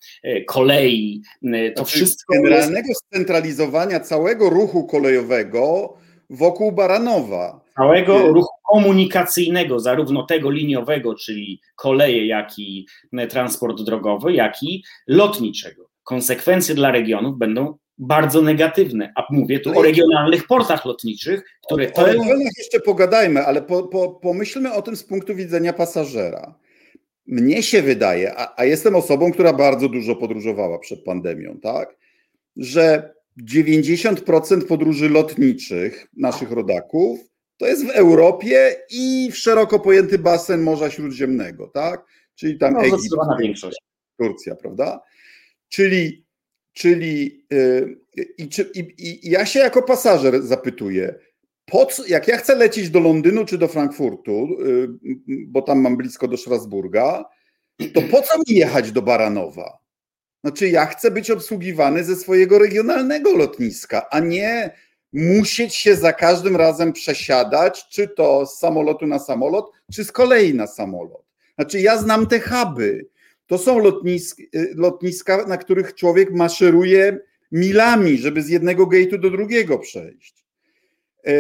kolei, 0.47 1.23
to 1.43 1.49
znaczy, 1.49 1.85
wszystko. 1.85 2.35
Generalnego 2.35 2.89
jest... 2.89 3.05
scentralizowania 3.07 4.01
całego 4.01 4.51
ruchu 4.51 4.87
kolejowego 4.87 5.95
wokół 6.31 6.73
Baranowa. 6.73 7.61
Całego 7.77 8.33
ruchu 8.33 8.55
komunikacyjnego, 8.73 9.81
zarówno 9.81 10.23
tego 10.23 10.51
liniowego, 10.51 11.15
czyli 11.15 11.61
koleje, 11.77 12.27
jak 12.27 12.59
i 12.59 12.87
transport 13.29 13.83
drogowy, 13.83 14.33
jak 14.33 14.63
i 14.63 14.85
lotniczego. 15.07 15.92
Konsekwencje 16.05 16.75
dla 16.75 16.91
regionów 16.91 17.39
będą 17.39 17.79
bardzo 17.99 18.43
negatywne, 18.43 19.13
a 19.17 19.27
mówię 19.31 19.61
tu 19.61 19.79
o 19.79 19.83
regionalnych 19.83 20.47
portach 20.47 20.85
lotniczych, 20.85 21.43
które 21.67 21.91
to... 21.91 22.03
O 22.03 22.07
regionach 22.07 22.53
jeszcze 22.59 22.81
pogadajmy, 22.81 23.47
ale 23.47 23.63
po, 23.63 23.83
po, 23.83 24.09
pomyślmy 24.11 24.73
o 24.73 24.83
tym 24.83 24.97
z 24.97 25.05
punktu 25.05 25.35
widzenia 25.35 25.73
pasażera. 25.73 26.55
Mnie 27.27 27.63
się 27.63 27.83
wydaje, 27.83 28.35
a, 28.37 28.55
a 28.57 28.65
jestem 28.65 28.97
osobą, 28.97 29.33
która 29.33 29.53
bardzo 29.53 29.89
dużo 29.89 30.17
podróżowała 30.17 30.79
przed 30.79 31.05
pandemią, 31.05 31.59
tak, 31.63 31.97
że 32.57 33.15
90% 33.43 34.67
podróży 34.67 35.09
lotniczych 35.09 36.07
naszych 36.17 36.51
rodaków 36.51 37.21
to 37.57 37.67
jest 37.67 37.87
w 37.87 37.91
Europie 37.91 38.77
i 38.91 39.31
w 39.33 39.39
szeroko 39.39 39.81
pojęty 39.81 40.19
basen 40.19 40.63
Morza 40.63 40.91
Śródziemnego, 40.91 41.69
tak? 41.69 42.05
Czyli 42.35 42.59
tam 42.59 42.75
no, 42.75 42.81
Egipt, 42.81 43.15
Turcja, 44.19 44.55
prawda? 44.55 45.01
Czyli 45.73 46.23
Czyli 46.73 47.45
y, 47.53 47.99
i, 48.39 48.49
i, 48.75 48.95
i, 48.99 49.31
ja 49.31 49.47
się 49.47 49.61
jako 49.61 49.83
pasażer 49.83 50.43
zapytuję, 50.43 51.15
po 51.67 51.87
co, 51.87 52.07
jak 52.07 52.29
ja 52.29 52.37
chcę 52.37 52.55
lecieć 52.55 52.91
do 52.91 53.01
Londynu 53.01 53.45
czy 53.45 53.59
do 53.59 53.69
Frankfurtu, 53.69 54.49
y, 54.67 54.89
bo 55.47 55.63
tam 55.63 55.81
mam 55.81 55.97
blisko 55.97 56.29
do 56.29 56.37
Strasburga, 56.37 57.25
to 57.95 58.03
po 58.03 58.23
co 58.23 58.39
mi 58.39 58.57
jechać 58.57 58.93
do 58.93 59.03
Baranowa? 59.03 59.79
Znaczy, 60.45 60.69
ja 60.69 60.87
chcę 60.87 61.11
być 61.11 61.31
obsługiwany 61.31 62.05
ze 62.05 62.17
swojego 62.17 62.59
regionalnego 62.59 63.37
lotniska, 63.37 64.11
a 64.11 64.21
nie 64.21 64.71
musieć 65.13 65.75
się 65.75 65.97
za 65.97 66.13
każdym 66.13 66.57
razem 66.57 66.93
przesiadać, 66.93 67.89
czy 67.89 68.09
to 68.09 68.47
z 68.47 68.59
samolotu 68.59 69.07
na 69.07 69.19
samolot, 69.19 69.71
czy 69.93 70.05
z 70.05 70.13
kolei 70.13 70.55
na 70.55 70.67
samolot. 70.67 71.25
Znaczy, 71.55 71.81
ja 71.81 71.99
znam 71.99 72.27
te 72.27 72.41
huby. 72.41 73.07
To 73.53 73.59
są 73.59 73.79
lotnisk, 73.79 74.41
y, 74.41 74.73
lotniska, 74.75 75.47
na 75.47 75.57
których 75.57 75.95
człowiek 75.95 76.33
maszeruje 76.33 77.19
milami, 77.53 78.19
żeby 78.19 78.43
z 78.43 78.49
jednego 78.49 78.87
gate'u 78.87 79.21
do 79.21 79.31
drugiego 79.31 79.79
przejść. 79.79 80.45
E, 81.25 81.33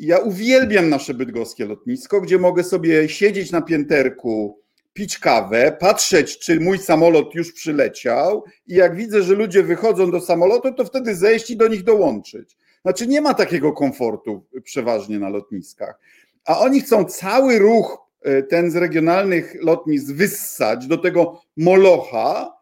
ja 0.00 0.18
uwielbiam 0.18 0.88
nasze 0.88 1.14
bydgoskie 1.14 1.66
lotnisko, 1.66 2.20
gdzie 2.20 2.38
mogę 2.38 2.64
sobie 2.64 3.08
siedzieć 3.08 3.52
na 3.52 3.62
pięterku, 3.62 4.60
pić 4.92 5.18
kawę, 5.18 5.76
patrzeć, 5.80 6.38
czy 6.38 6.60
mój 6.60 6.78
samolot 6.78 7.34
już 7.34 7.52
przyleciał 7.52 8.44
i 8.66 8.74
jak 8.74 8.96
widzę, 8.96 9.22
że 9.22 9.34
ludzie 9.34 9.62
wychodzą 9.62 10.10
do 10.10 10.20
samolotu, 10.20 10.74
to 10.74 10.84
wtedy 10.84 11.14
zejść 11.14 11.50
i 11.50 11.56
do 11.56 11.68
nich 11.68 11.82
dołączyć. 11.82 12.56
Znaczy 12.82 13.06
nie 13.06 13.20
ma 13.20 13.34
takiego 13.34 13.72
komfortu 13.72 14.44
przeważnie 14.64 15.18
na 15.18 15.28
lotniskach. 15.28 15.98
A 16.44 16.58
oni 16.58 16.80
chcą 16.80 17.04
cały 17.04 17.58
ruch 17.58 18.03
ten 18.48 18.70
z 18.70 18.76
regionalnych 18.76 19.56
lotnisk 19.60 20.12
wyssać 20.12 20.86
do 20.86 20.98
tego 20.98 21.42
Molocha, 21.56 22.54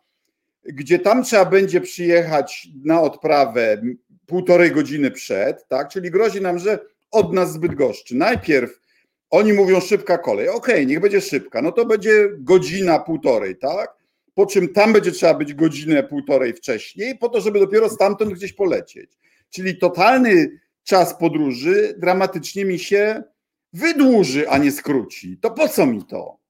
gdzie 0.64 0.98
tam 0.98 1.24
trzeba 1.24 1.44
będzie 1.44 1.80
przyjechać 1.80 2.68
na 2.84 3.00
odprawę 3.00 3.82
półtorej 4.26 4.70
godziny 4.70 5.10
przed, 5.10 5.68
tak? 5.68 5.88
Czyli 5.88 6.10
grozi 6.10 6.40
nam, 6.40 6.58
że 6.58 6.78
od 7.10 7.32
nas 7.32 7.52
zbyt 7.52 7.74
goszczy. 7.74 8.16
Najpierw 8.16 8.80
oni 9.30 9.52
mówią 9.52 9.80
szybka 9.80 10.18
kolej. 10.18 10.48
Okej, 10.48 10.74
okay, 10.74 10.86
niech 10.86 11.00
będzie 11.00 11.20
szybka. 11.20 11.62
No 11.62 11.72
to 11.72 11.86
będzie 11.86 12.28
godzina, 12.38 12.98
półtorej, 12.98 13.56
tak? 13.56 13.90
Po 14.34 14.46
czym 14.46 14.68
tam 14.68 14.92
będzie 14.92 15.12
trzeba 15.12 15.34
być 15.34 15.54
godzinę, 15.54 16.02
półtorej 16.02 16.52
wcześniej, 16.54 17.18
po 17.18 17.28
to, 17.28 17.40
żeby 17.40 17.58
dopiero 17.58 17.90
stamtąd 17.90 18.32
gdzieś 18.32 18.52
polecieć. 18.52 19.10
Czyli 19.50 19.78
totalny 19.78 20.60
czas 20.84 21.18
podróży 21.18 21.94
dramatycznie 21.98 22.64
mi 22.64 22.78
się 22.78 23.22
wydłuży, 23.72 24.50
a 24.50 24.58
nie 24.58 24.72
skróci. 24.72 25.38
To 25.38 25.50
po 25.50 25.68
co 25.68 25.86
mi 25.86 26.04
to? 26.04 26.41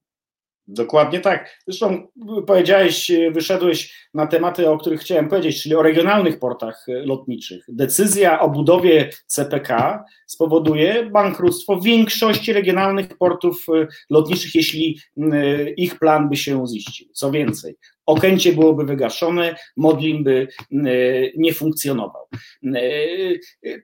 Dokładnie 0.67 1.21
tak. 1.21 1.59
Zresztą 1.67 2.09
powiedziałeś, 2.47 3.13
wyszedłeś 3.31 4.09
na 4.15 4.27
tematy, 4.27 4.71
o 4.71 4.79
których 4.79 5.01
chciałem 5.01 5.29
powiedzieć, 5.29 5.63
czyli 5.63 5.75
o 5.75 5.83
regionalnych 5.83 6.39
portach 6.39 6.87
lotniczych. 6.89 7.65
Decyzja 7.69 8.41
o 8.41 8.51
budowie 8.51 9.11
CPK 9.27 10.05
spowoduje 10.27 11.11
bankructwo 11.11 11.81
większości 11.81 12.53
regionalnych 12.53 13.19
portów 13.19 13.67
lotniczych, 14.11 14.55
jeśli 14.55 14.99
ich 15.77 15.99
plan 15.99 16.29
by 16.29 16.37
się 16.37 16.67
ziścił. 16.67 17.09
Co 17.13 17.31
więcej, 17.31 17.77
Okęcie 18.07 18.53
byłoby 18.53 18.85
wygaszone, 18.85 19.57
Modlin 19.77 20.25
by 20.25 20.49
nie 21.37 21.55
funkcjonował. 21.55 22.29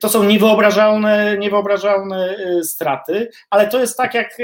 To 0.01 0.09
są 0.09 0.23
niewyobrażalne, 0.23 1.37
niewyobrażalne 1.37 2.37
straty, 2.63 3.29
ale 3.49 3.67
to 3.67 3.79
jest 3.79 3.97
tak 3.97 4.13
jak 4.13 4.37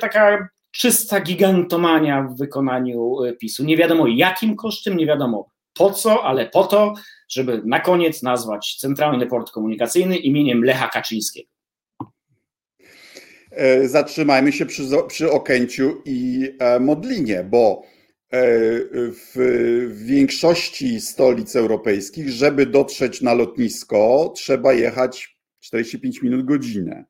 taka 0.00 0.48
czysta 0.70 1.20
gigantomania 1.20 2.22
w 2.22 2.36
wykonaniu 2.36 3.24
e, 3.24 3.32
PiSu. 3.32 3.64
Nie 3.64 3.76
wiadomo 3.76 4.06
jakim 4.06 4.56
kosztem, 4.56 4.96
nie 4.96 5.06
wiadomo 5.06 5.50
po 5.74 5.90
co, 5.90 6.24
ale 6.24 6.46
po 6.46 6.64
to, 6.64 6.94
żeby 7.28 7.62
na 7.64 7.80
koniec 7.80 8.22
nazwać 8.22 8.76
Centralny 8.80 9.26
Port 9.26 9.50
Komunikacyjny 9.50 10.16
imieniem 10.16 10.64
Lecha 10.64 10.88
Kaczyńskiego. 10.88 11.48
E, 13.50 13.88
zatrzymajmy 13.88 14.52
się 14.52 14.66
przy, 14.66 14.82
przy 15.08 15.30
Okęciu 15.30 16.02
i 16.04 16.50
e, 16.58 16.80
Modlinie, 16.80 17.44
bo 17.44 17.82
w 19.34 19.92
większości 20.04 21.00
stolic 21.00 21.56
europejskich, 21.56 22.28
żeby 22.28 22.66
dotrzeć 22.66 23.22
na 23.22 23.34
lotnisko, 23.34 24.32
trzeba 24.36 24.72
jechać 24.72 25.36
45 25.60 26.22
minut 26.22 26.46
godzinę. 26.46 27.04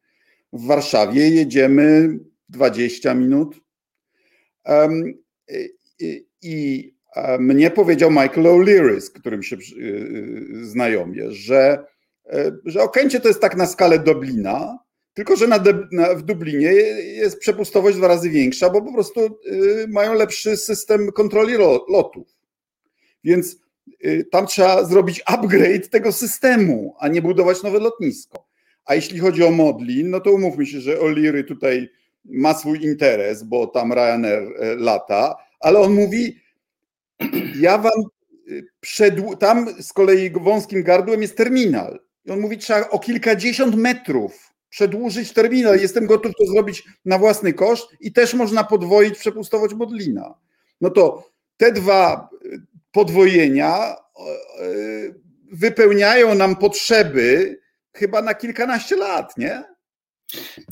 W 0.52 0.66
Warszawie 0.66 1.28
jedziemy 1.28 2.18
20 2.50 3.14
minut. 3.14 3.56
I 6.42 6.94
mnie 7.38 7.70
powiedział 7.70 8.10
Michael 8.10 8.46
O'Leary, 8.46 9.00
z 9.00 9.10
którym 9.10 9.42
się 9.42 9.56
y, 9.56 9.60
y, 9.78 10.66
znajomię, 10.66 11.30
że, 11.30 11.84
e, 12.26 12.52
że 12.64 12.82
Okęcie 12.82 13.20
to 13.20 13.28
jest 13.28 13.40
tak 13.40 13.56
na 13.56 13.66
skalę 13.66 13.98
Dublina, 13.98 14.78
tylko 15.14 15.36
że 15.36 15.46
na, 15.46 15.64
na, 15.92 16.14
w 16.14 16.22
Dublinie 16.22 16.72
jest 16.72 17.38
przepustowość 17.38 17.96
dwa 17.96 18.08
razy 18.08 18.30
większa, 18.30 18.70
bo 18.70 18.82
po 18.82 18.92
prostu 18.92 19.20
y, 19.46 19.86
mają 19.88 20.14
lepszy 20.14 20.56
system 20.56 21.12
kontroli 21.12 21.54
lotów. 21.88 22.28
Więc 23.24 23.56
tam 24.30 24.46
trzeba 24.46 24.84
zrobić 24.84 25.22
upgrade 25.26 25.90
tego 25.90 26.12
systemu, 26.12 26.94
a 26.98 27.08
nie 27.08 27.22
budować 27.22 27.62
nowe 27.62 27.78
lotnisko. 27.78 28.48
A 28.84 28.94
jeśli 28.94 29.18
chodzi 29.18 29.44
o 29.44 29.50
Modlin, 29.50 30.10
no 30.10 30.20
to 30.20 30.32
umówmy 30.32 30.66
się, 30.66 30.80
że 30.80 30.98
O'Leary 30.98 31.44
tutaj 31.44 31.88
ma 32.24 32.54
swój 32.54 32.84
interes, 32.84 33.42
bo 33.42 33.66
tam 33.66 33.92
Ryanair 33.92 34.42
e, 34.42 34.74
lata, 34.74 35.36
ale 35.60 35.78
on 35.78 35.94
mówi, 35.94 36.40
ja 37.60 37.78
wam 37.78 37.92
e, 37.92 38.52
przedł... 38.80 39.36
tam 39.36 39.82
z 39.82 39.92
kolei 39.92 40.30
wąskim 40.30 40.82
gardłem 40.82 41.22
jest 41.22 41.36
terminal. 41.36 42.00
I 42.24 42.30
on 42.30 42.40
mówi, 42.40 42.58
trzeba 42.58 42.88
o 42.88 42.98
kilkadziesiąt 42.98 43.76
metrów 43.76 44.54
przedłużyć 44.68 45.32
terminal. 45.32 45.80
Jestem 45.80 46.06
gotów 46.06 46.32
to 46.38 46.46
zrobić 46.46 46.84
na 47.04 47.18
własny 47.18 47.52
koszt 47.52 47.88
i 48.00 48.12
też 48.12 48.34
można 48.34 48.64
podwoić 48.64 49.18
przepustowość 49.18 49.74
Modlina. 49.74 50.34
No 50.80 50.90
to 50.90 51.30
te 51.56 51.72
dwa 51.72 52.28
e, 52.44 52.48
podwojenia 52.92 53.96
wypełniają 55.52 56.34
nam 56.34 56.56
potrzeby 56.56 57.58
chyba 57.92 58.22
na 58.22 58.34
kilkanaście 58.34 58.96
lat, 58.96 59.36
nie? 59.36 59.64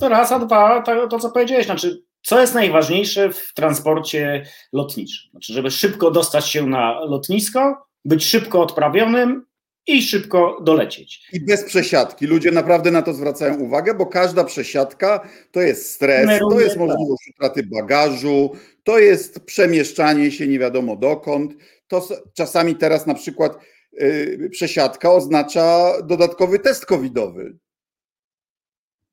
To 0.00 0.08
raz, 0.08 0.32
a 0.32 0.38
dwa, 0.38 0.82
to, 0.82 1.08
to 1.08 1.18
co 1.18 1.30
powiedziałeś, 1.30 1.66
znaczy 1.66 2.02
co 2.22 2.40
jest 2.40 2.54
najważniejsze 2.54 3.32
w 3.32 3.54
transporcie 3.54 4.46
lotniczym? 4.72 5.30
Znaczy, 5.30 5.52
żeby 5.52 5.70
szybko 5.70 6.10
dostać 6.10 6.48
się 6.48 6.66
na 6.66 7.00
lotnisko, 7.00 7.86
być 8.04 8.24
szybko 8.24 8.62
odprawionym 8.62 9.46
i 9.86 10.02
szybko 10.02 10.58
dolecieć. 10.62 11.28
I 11.32 11.40
bez 11.40 11.64
przesiadki. 11.64 12.26
Ludzie 12.26 12.50
naprawdę 12.50 12.90
na 12.90 13.02
to 13.02 13.12
zwracają 13.12 13.60
uwagę, 13.60 13.94
bo 13.94 14.06
każda 14.06 14.44
przesiadka 14.44 15.28
to 15.52 15.60
jest 15.60 15.92
stres, 15.92 16.40
to 16.50 16.60
jest 16.60 16.76
możliwość 16.76 17.30
utraty 17.36 17.62
bagażu, 17.62 18.52
to 18.84 18.98
jest 18.98 19.40
przemieszczanie 19.40 20.30
się 20.30 20.48
nie 20.48 20.58
wiadomo 20.58 20.96
dokąd. 20.96 21.52
To 21.88 22.08
czasami 22.34 22.76
teraz 22.76 23.06
na 23.06 23.14
przykład 23.14 23.58
yy, 23.92 24.48
przesiadka 24.50 25.12
oznacza 25.12 25.92
dodatkowy 26.02 26.58
test 26.58 26.86
covidowy. 26.86 27.58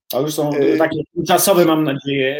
To 0.07 0.21
już 0.21 0.33
są 0.33 0.53
e, 0.53 0.77
takie 0.77 0.99
czasowe, 1.27 1.65
mam 1.65 1.83
nadzieję, 1.83 2.35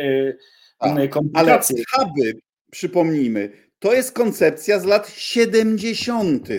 e, 0.79 1.07
komplikacje. 1.07 1.83
Ale 1.93 2.05
huby, 2.05 2.33
przypomnijmy, 2.71 3.49
to 3.79 3.93
jest 3.93 4.11
koncepcja 4.11 4.79
z 4.79 4.85
lat 4.85 5.09
70. 5.09 6.49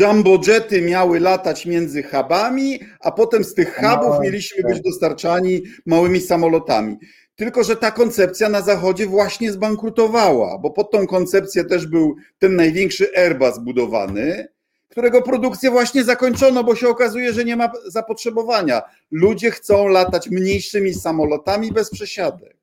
Jumbojety 0.00 0.82
miały 0.82 1.20
latać 1.20 1.66
między 1.66 2.02
hubami, 2.02 2.80
a 3.00 3.12
potem 3.12 3.44
z 3.44 3.54
tych 3.54 3.74
hubów 3.76 4.14
no, 4.14 4.20
mieliśmy 4.20 4.62
być 4.62 4.74
tak. 4.74 4.82
dostarczani 4.82 5.62
małymi 5.86 6.20
samolotami. 6.20 6.96
Tylko, 7.34 7.64
że 7.64 7.76
ta 7.76 7.90
koncepcja 7.90 8.48
na 8.48 8.60
zachodzie 8.60 9.06
właśnie 9.06 9.52
zbankrutowała, 9.52 10.58
bo 10.58 10.70
pod 10.70 10.90
tą 10.90 11.06
koncepcję 11.06 11.64
też 11.64 11.86
był 11.86 12.16
ten 12.38 12.56
największy 12.56 13.16
Airbus 13.16 13.58
budowany, 13.58 14.48
którego 14.92 15.22
produkcję 15.22 15.70
właśnie 15.70 16.04
zakończono, 16.04 16.64
bo 16.64 16.76
się 16.76 16.88
okazuje, 16.88 17.32
że 17.32 17.44
nie 17.44 17.56
ma 17.56 17.72
zapotrzebowania. 17.86 18.82
Ludzie 19.10 19.50
chcą 19.50 19.88
latać 19.88 20.30
mniejszymi 20.30 20.94
samolotami 20.94 21.72
bez 21.72 21.90
przesiadek. 21.90 22.61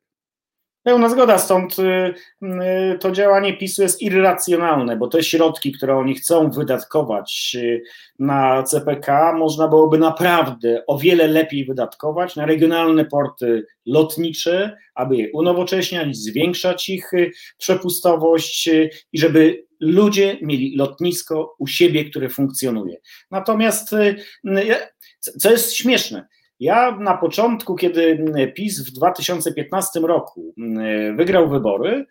Pełna 0.89 1.09
zgoda, 1.09 1.37
stąd 1.37 1.79
y, 1.79 2.13
y, 2.93 2.97
to 2.99 3.11
działanie 3.11 3.57
PiSu 3.57 3.81
jest 3.81 4.01
irracjonalne, 4.01 4.97
bo 4.97 5.07
te 5.07 5.23
środki, 5.23 5.71
które 5.71 5.97
oni 5.97 6.15
chcą 6.15 6.51
wydatkować 6.51 7.55
y, 7.55 7.83
na 8.19 8.63
CPK, 8.63 9.33
można 9.33 9.67
byłoby 9.67 9.97
naprawdę 9.97 10.83
o 10.87 10.97
wiele 10.97 11.27
lepiej 11.27 11.65
wydatkować 11.65 12.35
na 12.35 12.45
regionalne 12.45 13.05
porty 13.05 13.65
lotnicze, 13.85 14.77
aby 14.95 15.17
je 15.17 15.31
unowocześniać, 15.33 16.17
zwiększać 16.17 16.89
ich 16.89 17.11
przepustowość 17.57 18.69
i 19.13 19.19
żeby 19.19 19.65
ludzie 19.79 20.37
mieli 20.41 20.75
lotnisko 20.77 21.55
u 21.59 21.67
siebie, 21.67 22.05
które 22.05 22.29
funkcjonuje. 22.29 22.97
Natomiast, 23.31 23.95
co 25.39 25.51
jest 25.51 25.75
śmieszne, 25.75 26.27
ja 26.59 26.97
na 26.99 27.17
początku, 27.17 27.75
kiedy 27.75 28.25
PiS 28.55 28.89
w 28.89 28.91
2015 28.91 29.99
roku 29.99 30.53
wygrał 31.15 31.49
wybory, 31.49 32.05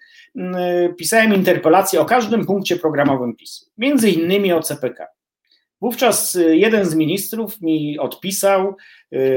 pisałem 0.99 1.35
interpelację 1.35 2.01
o 2.01 2.05
każdym 2.05 2.47
punkcie 2.47 2.77
programowym 2.77 3.37
PiSu, 3.37 3.67
między 3.79 4.11
innymi 4.11 4.53
o 4.53 4.63
CPK. 4.63 5.07
Wówczas 5.81 6.39
jeden 6.51 6.85
z 6.85 6.95
ministrów 6.95 7.61
mi 7.61 7.99
odpisał, 7.99 8.77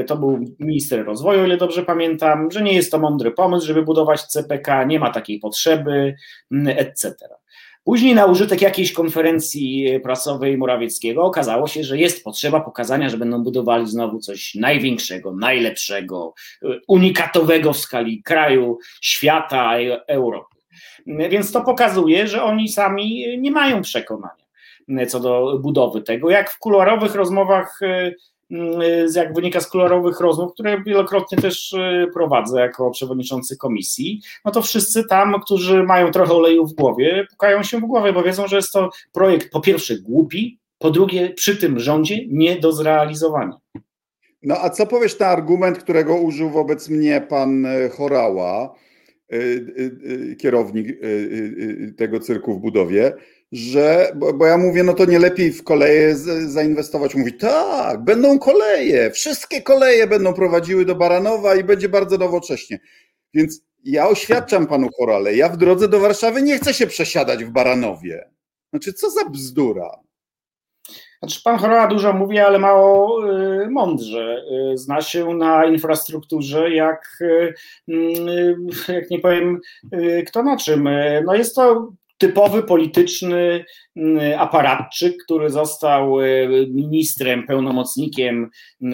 to 0.06 0.16
był 0.16 0.38
minister 0.58 1.04
rozwoju, 1.04 1.40
o 1.40 1.44
ile 1.44 1.56
dobrze 1.56 1.82
pamiętam, 1.82 2.50
że 2.50 2.62
nie 2.62 2.74
jest 2.74 2.90
to 2.90 2.98
mądry 2.98 3.30
pomysł, 3.30 3.66
żeby 3.66 3.82
budować 3.82 4.22
CPK, 4.22 4.84
nie 4.84 4.98
ma 4.98 5.10
takiej 5.10 5.38
potrzeby, 5.38 6.14
etc. 6.66 7.14
Później 7.84 8.14
na 8.14 8.26
użytek 8.26 8.62
jakiejś 8.62 8.92
konferencji 8.92 10.00
prasowej 10.02 10.58
Morawieckiego 10.58 11.22
okazało 11.22 11.68
się, 11.68 11.84
że 11.84 11.98
jest 11.98 12.24
potrzeba 12.24 12.60
pokazania, 12.60 13.08
że 13.08 13.18
będą 13.18 13.42
budowali 13.42 13.86
znowu 13.86 14.18
coś 14.18 14.54
największego, 14.54 15.36
najlepszego, 15.36 16.34
unikatowego 16.88 17.72
w 17.72 17.78
skali 17.78 18.22
kraju, 18.22 18.78
świata, 19.00 19.72
Europy. 20.06 20.56
Więc 21.06 21.52
to 21.52 21.60
pokazuje, 21.60 22.26
że 22.26 22.42
oni 22.42 22.68
sami 22.68 23.38
nie 23.38 23.50
mają 23.50 23.82
przekonania 23.82 24.42
co 25.08 25.20
do 25.20 25.58
budowy 25.58 26.02
tego. 26.02 26.30
Jak 26.30 26.50
w 26.50 26.58
kuluarowych 26.58 27.14
rozmowach 27.14 27.80
jak 29.14 29.34
wynika 29.34 29.60
z 29.60 29.66
kolorowych 29.66 30.20
rozmów, 30.20 30.52
które 30.52 30.82
wielokrotnie 30.82 31.38
też 31.38 31.72
e, 31.72 32.06
prowadzę 32.14 32.60
jako 32.60 32.90
przewodniczący 32.90 33.56
komisji, 33.56 34.20
no 34.44 34.50
to 34.50 34.62
wszyscy 34.62 35.04
tam, 35.04 35.40
którzy 35.40 35.82
mają 35.82 36.10
trochę 36.10 36.32
oleju 36.32 36.66
w 36.66 36.72
głowie, 36.72 37.26
pukają 37.30 37.62
się 37.62 37.78
w 37.78 37.80
głowę, 37.80 38.12
bo 38.12 38.22
wiedzą, 38.22 38.46
że 38.46 38.56
jest 38.56 38.72
to 38.72 38.90
projekt 39.12 39.52
po 39.52 39.60
pierwsze 39.60 39.98
głupi, 39.98 40.58
po 40.78 40.90
drugie 40.90 41.30
przy 41.30 41.56
tym 41.56 41.78
rządzie 41.78 42.18
nie 42.28 42.60
do 42.60 42.72
zrealizowania. 42.72 43.56
No 44.42 44.54
a 44.62 44.70
co 44.70 44.86
powiesz 44.86 45.18
na 45.18 45.26
argument, 45.26 45.78
którego 45.78 46.16
użył 46.16 46.50
wobec 46.50 46.88
mnie 46.88 47.20
pan 47.20 47.66
Chorała, 47.96 48.74
kierownik 50.38 50.98
tego 51.96 52.20
cyrku 52.20 52.54
w 52.54 52.60
budowie, 52.60 53.12
że, 53.52 54.12
bo, 54.16 54.32
bo, 54.32 54.46
ja 54.46 54.58
mówię, 54.58 54.82
no 54.82 54.94
to 54.94 55.04
nie 55.04 55.18
lepiej 55.18 55.52
w 55.52 55.64
koleje 55.64 56.16
zainwestować. 56.46 57.14
Mówi, 57.14 57.32
tak, 57.32 58.04
będą 58.04 58.38
koleje, 58.38 59.10
wszystkie 59.10 59.62
koleje 59.62 60.06
będą 60.06 60.34
prowadziły 60.34 60.84
do 60.84 60.94
Baranowa 60.94 61.54
i 61.54 61.64
będzie 61.64 61.88
bardzo 61.88 62.18
nowocześnie. 62.18 62.80
Więc 63.34 63.64
ja 63.84 64.08
oświadczam 64.08 64.66
panu 64.66 64.88
Chorale, 64.96 65.36
ja 65.36 65.48
w 65.48 65.56
drodze 65.56 65.88
do 65.88 66.00
Warszawy 66.00 66.42
nie 66.42 66.58
chcę 66.58 66.74
się 66.74 66.86
przesiadać 66.86 67.44
w 67.44 67.50
Baranowie. 67.50 68.30
Znaczy, 68.70 68.92
co 68.92 69.10
za 69.10 69.24
bzdura. 69.24 70.01
Znaczy, 71.22 71.40
pan 71.44 71.58
Chorola 71.58 71.86
dużo 71.86 72.12
mówi, 72.12 72.38
ale 72.38 72.58
mało 72.58 73.20
y, 73.30 73.70
mądrze. 73.70 74.44
Y, 74.72 74.78
zna 74.78 75.00
się 75.00 75.34
na 75.34 75.64
infrastrukturze, 75.64 76.70
jak, 76.70 77.18
y, 77.20 77.54
jak 78.88 79.10
nie 79.10 79.18
powiem, 79.18 79.60
kto 80.26 80.42
na 80.42 80.56
czym. 80.56 80.88
No 81.24 81.34
jest 81.34 81.54
to 81.54 81.92
typowy 82.18 82.62
polityczny 82.62 83.64
aparatczyk, 84.38 85.14
który 85.24 85.50
został 85.50 86.16
ministrem, 86.68 87.46
pełnomocnikiem 87.46 88.50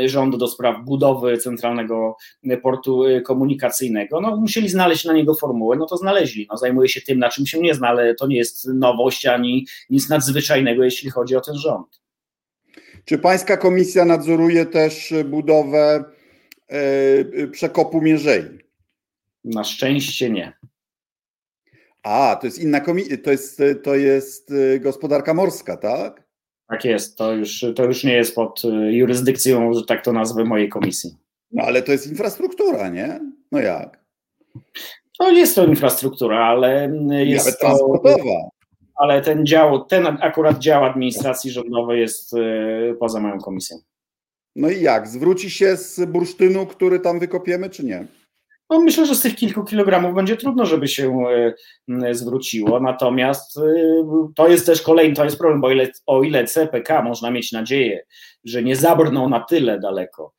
rządu 0.06 0.38
do 0.38 0.48
spraw 0.48 0.84
budowy 0.84 1.38
centralnego 1.38 2.16
portu 2.62 3.02
komunikacyjnego. 3.24 4.20
No, 4.20 4.36
musieli 4.36 4.68
znaleźć 4.68 5.04
na 5.04 5.12
niego 5.12 5.34
formułę, 5.34 5.76
no 5.76 5.86
to 5.86 5.96
znaleźli. 5.96 6.46
No, 6.50 6.56
zajmuje 6.56 6.88
się 6.88 7.00
tym, 7.00 7.18
na 7.18 7.28
czym 7.28 7.46
się 7.46 7.60
nie 7.60 7.74
zna, 7.74 7.88
ale 7.88 8.14
to 8.14 8.26
nie 8.26 8.36
jest 8.36 8.68
nowość 8.74 9.26
ani 9.26 9.66
nic 9.90 10.08
nadzwyczajnego, 10.08 10.84
jeśli 10.84 11.10
chodzi 11.10 11.36
o 11.36 11.40
ten 11.40 11.54
rząd. 11.54 12.07
Czy 13.08 13.18
pańska 13.18 13.56
komisja 13.56 14.04
nadzoruje 14.04 14.66
też 14.66 15.14
budowę 15.24 16.04
e, 16.68 17.46
przekopu 17.46 18.00
Mierzei? 18.00 18.44
Na 19.44 19.64
szczęście 19.64 20.30
nie. 20.30 20.52
A, 22.02 22.36
to 22.40 22.46
jest 22.46 22.58
inna 22.58 22.80
komisja, 22.80 23.16
to 23.24 23.30
jest, 23.30 23.62
to 23.82 23.94
jest 23.94 24.50
y, 24.50 24.80
gospodarka 24.80 25.34
morska, 25.34 25.76
tak? 25.76 26.22
Tak 26.68 26.84
jest, 26.84 27.18
to 27.18 27.32
już, 27.32 27.64
to 27.76 27.84
już 27.84 28.04
nie 28.04 28.12
jest 28.12 28.34
pod 28.34 28.64
y, 28.64 28.92
jurysdykcją, 28.92 29.74
że 29.74 29.84
tak 29.84 30.04
to 30.04 30.12
nazwę, 30.12 30.44
mojej 30.44 30.68
komisji. 30.68 31.16
No 31.52 31.62
ale 31.62 31.82
to 31.82 31.92
jest 31.92 32.06
infrastruktura, 32.06 32.88
nie? 32.88 33.20
No 33.52 33.60
jak? 33.60 34.04
No 35.20 35.30
jest 35.30 35.54
to 35.54 35.66
infrastruktura, 35.66 36.46
ale 36.46 36.90
jest 37.10 37.46
Nawet 37.46 37.60
transportowa. 37.60 38.48
Ale 38.98 39.22
ten 39.22 39.46
dział, 39.46 39.84
ten 39.84 40.06
akurat 40.06 40.58
dział 40.58 40.84
administracji 40.84 41.50
rządowej 41.50 42.00
jest 42.00 42.32
y, 42.32 42.96
poza 43.00 43.20
moją 43.20 43.38
komisją. 43.38 43.76
No 44.56 44.70
i 44.70 44.82
jak? 44.82 45.08
Zwróci 45.08 45.50
się 45.50 45.76
z 45.76 46.10
bursztynu, 46.10 46.66
który 46.66 47.00
tam 47.00 47.18
wykopiemy, 47.18 47.70
czy 47.70 47.84
nie? 47.84 48.06
No 48.70 48.80
myślę, 48.80 49.06
że 49.06 49.14
z 49.14 49.20
tych 49.20 49.36
kilku 49.36 49.64
kilogramów 49.64 50.14
będzie 50.14 50.36
trudno, 50.36 50.66
żeby 50.66 50.88
się 50.88 51.24
e, 51.88 52.14
zwróciło. 52.14 52.80
Natomiast 52.80 53.58
e, 53.58 53.62
to 54.36 54.48
jest 54.48 54.66
też 54.66 54.82
kolejny, 54.82 55.14
to 55.14 55.24
jest 55.24 55.38
problem, 55.38 55.60
bo 55.60 55.70
ile, 55.70 55.88
o 56.06 56.22
ile 56.22 56.44
CPK 56.44 57.02
można 57.02 57.30
mieć 57.30 57.52
nadzieję, 57.52 58.02
że 58.44 58.62
nie 58.62 58.76
zabrną 58.76 59.28
na 59.28 59.40
tyle 59.40 59.80
daleko, 59.80 60.34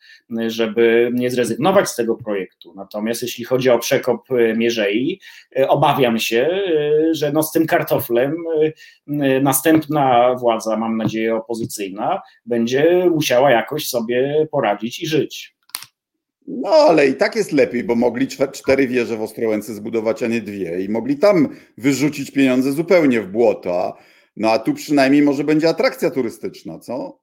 żeby 0.47 1.11
nie 1.13 1.31
zrezygnować 1.31 1.89
z 1.89 1.95
tego 1.95 2.15
projektu. 2.15 2.73
Natomiast 2.75 3.21
jeśli 3.21 3.45
chodzi 3.45 3.69
o 3.69 3.79
przekop 3.79 4.31
e, 4.31 4.53
Mierzei, 4.53 5.19
obawiam 5.67 6.19
się, 6.19 6.49
że 7.11 7.31
no 7.31 7.43
z 7.43 7.51
tym 7.51 7.67
kartoflem 7.67 8.35
następna 9.41 10.35
władza, 10.35 10.77
mam 10.77 10.97
nadzieję 10.97 11.35
opozycyjna, 11.35 12.21
będzie 12.45 13.09
musiała 13.11 13.51
jakoś 13.51 13.87
sobie 13.87 14.47
poradzić 14.51 15.03
i 15.03 15.07
żyć. 15.07 15.58
No 16.51 16.69
ale 16.69 17.07
i 17.07 17.15
tak 17.15 17.35
jest 17.35 17.51
lepiej, 17.51 17.83
bo 17.83 17.95
mogli 17.95 18.27
cztery 18.51 18.87
wieże 18.87 19.17
w 19.17 19.21
Ostrołęce 19.21 19.73
zbudować, 19.73 20.23
a 20.23 20.27
nie 20.27 20.41
dwie 20.41 20.81
i 20.81 20.89
mogli 20.89 21.17
tam 21.17 21.49
wyrzucić 21.77 22.31
pieniądze 22.31 22.71
zupełnie 22.71 23.21
w 23.21 23.31
błoto. 23.31 23.97
No 24.37 24.51
a 24.51 24.59
tu 24.59 24.73
przynajmniej 24.73 25.21
może 25.21 25.43
będzie 25.43 25.69
atrakcja 25.69 26.09
turystyczna, 26.11 26.79
co? 26.79 27.19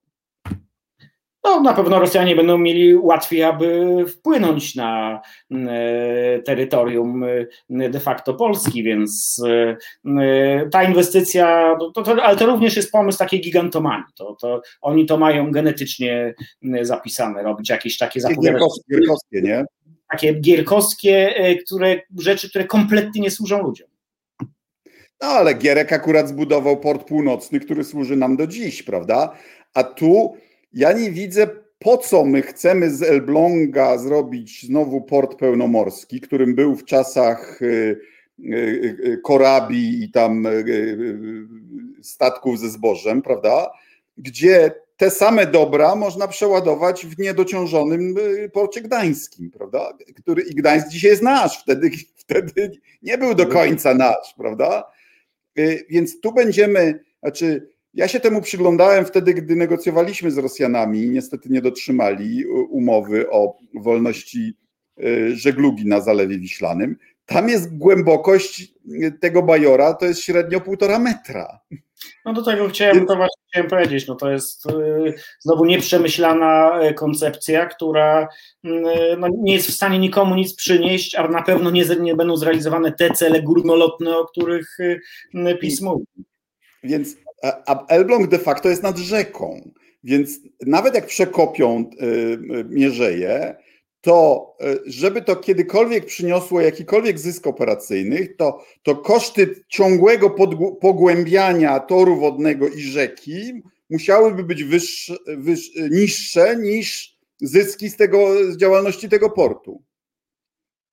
No, 1.46 1.60
na 1.60 1.72
pewno 1.72 1.98
Rosjanie 1.98 2.36
będą 2.36 2.58
mieli 2.58 2.94
łatwiej, 2.94 3.42
aby 3.42 3.86
wpłynąć 4.08 4.74
na 4.74 5.20
e, 5.50 6.42
terytorium 6.42 7.24
e, 7.70 7.90
de 7.90 8.00
facto 8.00 8.34
Polski, 8.34 8.82
więc 8.82 9.42
e, 10.18 10.68
ta 10.70 10.82
inwestycja, 10.82 11.76
to, 11.94 12.02
to, 12.02 12.24
ale 12.24 12.36
to 12.36 12.46
również 12.46 12.76
jest 12.76 12.92
pomysł 12.92 13.18
takiej 13.18 13.40
gigantomanii. 13.40 14.04
To, 14.14 14.36
to, 14.40 14.62
oni 14.80 15.06
to 15.06 15.18
mają 15.18 15.50
genetycznie 15.50 16.34
zapisane, 16.82 17.42
robić 17.42 17.70
jakieś 17.70 17.98
takie 17.98 18.20
zapowiedzi. 18.20 18.52
Gierkowskie, 18.90 19.42
nie? 19.42 19.64
Takie 20.10 20.32
gierkowskie 20.32 21.34
które, 21.66 22.00
rzeczy, 22.18 22.50
które 22.50 22.64
kompletnie 22.64 23.20
nie 23.20 23.30
służą 23.30 23.62
ludziom. 23.62 23.88
No 25.22 25.28
ale 25.28 25.54
Gierek 25.54 25.92
akurat 25.92 26.28
zbudował 26.28 26.80
port 26.80 27.08
północny, 27.08 27.60
który 27.60 27.84
służy 27.84 28.16
nam 28.16 28.36
do 28.36 28.46
dziś, 28.46 28.82
prawda? 28.82 29.36
A 29.74 29.84
tu 29.84 30.36
ja 30.76 30.92
nie 30.92 31.10
widzę, 31.10 31.46
po 31.78 31.98
co 31.98 32.24
my 32.24 32.42
chcemy 32.42 32.90
z 32.90 33.02
Elbląga 33.02 33.98
zrobić 33.98 34.66
znowu 34.66 35.00
port 35.00 35.38
pełnomorski, 35.38 36.20
którym 36.20 36.54
był 36.54 36.76
w 36.76 36.84
czasach 36.84 37.62
y, 37.62 38.00
y, 38.40 38.46
y, 39.04 39.20
korabi 39.24 40.04
i 40.04 40.10
tam 40.10 40.46
statków 42.02 42.58
ze 42.58 42.70
zbożem, 42.70 43.22
prawda? 43.22 43.70
Gdzie 44.18 44.70
te 44.96 45.10
same 45.10 45.46
dobra 45.46 45.94
można 45.94 46.28
przeładować 46.28 47.06
w 47.06 47.18
niedociążonym 47.18 48.14
porcie 48.52 48.80
gdańskim, 48.80 49.50
prawda? 49.50 49.92
Który 50.16 50.42
i 50.42 50.54
Gdańsk 50.54 50.88
dzisiaj 50.88 51.10
jest 51.10 51.22
nasz, 51.22 51.62
wtedy, 51.62 51.90
wtedy 52.22 52.70
nie 53.02 53.18
był 53.18 53.34
do 53.34 53.46
końca 53.46 53.94
nasz, 53.94 54.34
prawda? 54.36 54.84
Więc 55.88 56.20
tu 56.20 56.32
będziemy, 56.32 57.04
znaczy 57.22 57.75
ja 57.96 58.08
się 58.08 58.20
temu 58.20 58.42
przyglądałem 58.42 59.04
wtedy, 59.04 59.34
gdy 59.34 59.56
negocjowaliśmy 59.56 60.30
z 60.30 60.38
Rosjanami 60.38 61.10
niestety 61.10 61.48
nie 61.48 61.62
dotrzymali 61.62 62.46
umowy 62.46 63.30
o 63.30 63.58
wolności 63.74 64.54
y, 65.00 65.36
żeglugi 65.36 65.86
na 65.86 66.00
Zalewie 66.00 66.38
Wiślanym. 66.38 66.96
Tam 67.26 67.48
jest 67.48 67.76
głębokość 67.76 68.72
tego 69.20 69.42
bajora, 69.42 69.94
to 69.94 70.06
jest 70.06 70.20
średnio 70.20 70.60
półtora 70.60 70.98
metra. 70.98 71.60
No 72.24 72.32
do 72.32 72.42
tego 72.42 72.68
chciałem, 72.68 73.06
to 73.06 73.16
właśnie 73.16 73.42
chciałem 73.48 73.70
powiedzieć, 73.70 74.06
no 74.06 74.14
to 74.14 74.30
jest 74.30 74.64
znowu 75.40 75.64
nieprzemyślana 75.64 76.80
koncepcja, 76.94 77.66
która 77.66 78.28
no, 79.18 79.28
nie 79.42 79.54
jest 79.54 79.68
w 79.68 79.74
stanie 79.74 79.98
nikomu 79.98 80.34
nic 80.34 80.54
przynieść, 80.54 81.14
a 81.14 81.28
na 81.28 81.42
pewno 81.42 81.70
nie, 81.70 81.84
nie 82.00 82.14
będą 82.14 82.36
zrealizowane 82.36 82.92
te 82.92 83.10
cele 83.10 83.42
górnolotne, 83.42 84.16
o 84.16 84.26
których 84.26 84.78
PiS 85.60 85.80
mówi. 85.80 86.04
Więc 86.82 87.16
a 87.42 87.86
Elbląg 87.86 88.26
de 88.26 88.38
facto 88.38 88.68
jest 88.68 88.82
nad 88.82 88.98
rzeką, 88.98 89.70
więc 90.04 90.40
nawet 90.66 90.94
jak 90.94 91.06
przekopią 91.06 91.90
y, 92.02 92.06
y, 92.06 92.64
mierzeje, 92.64 93.56
to 94.00 94.56
żeby 94.86 95.22
to 95.22 95.36
kiedykolwiek 95.36 96.06
przyniosło 96.06 96.60
jakikolwiek 96.60 97.18
zysk 97.18 97.46
operacyjny, 97.46 98.28
to, 98.38 98.64
to 98.82 98.96
koszty 98.96 99.64
ciągłego 99.68 100.30
pogłębiania 100.80 101.80
toru 101.80 102.20
wodnego 102.20 102.68
i 102.68 102.80
rzeki 102.80 103.62
musiałyby 103.90 104.44
być 104.44 104.64
wyższe, 104.64 105.16
wyższe, 105.26 105.90
niższe 105.90 106.56
niż 106.56 107.16
zyski 107.40 107.88
z, 107.88 107.96
tego, 107.96 108.52
z 108.52 108.56
działalności 108.56 109.08
tego 109.08 109.30
portu. 109.30 109.82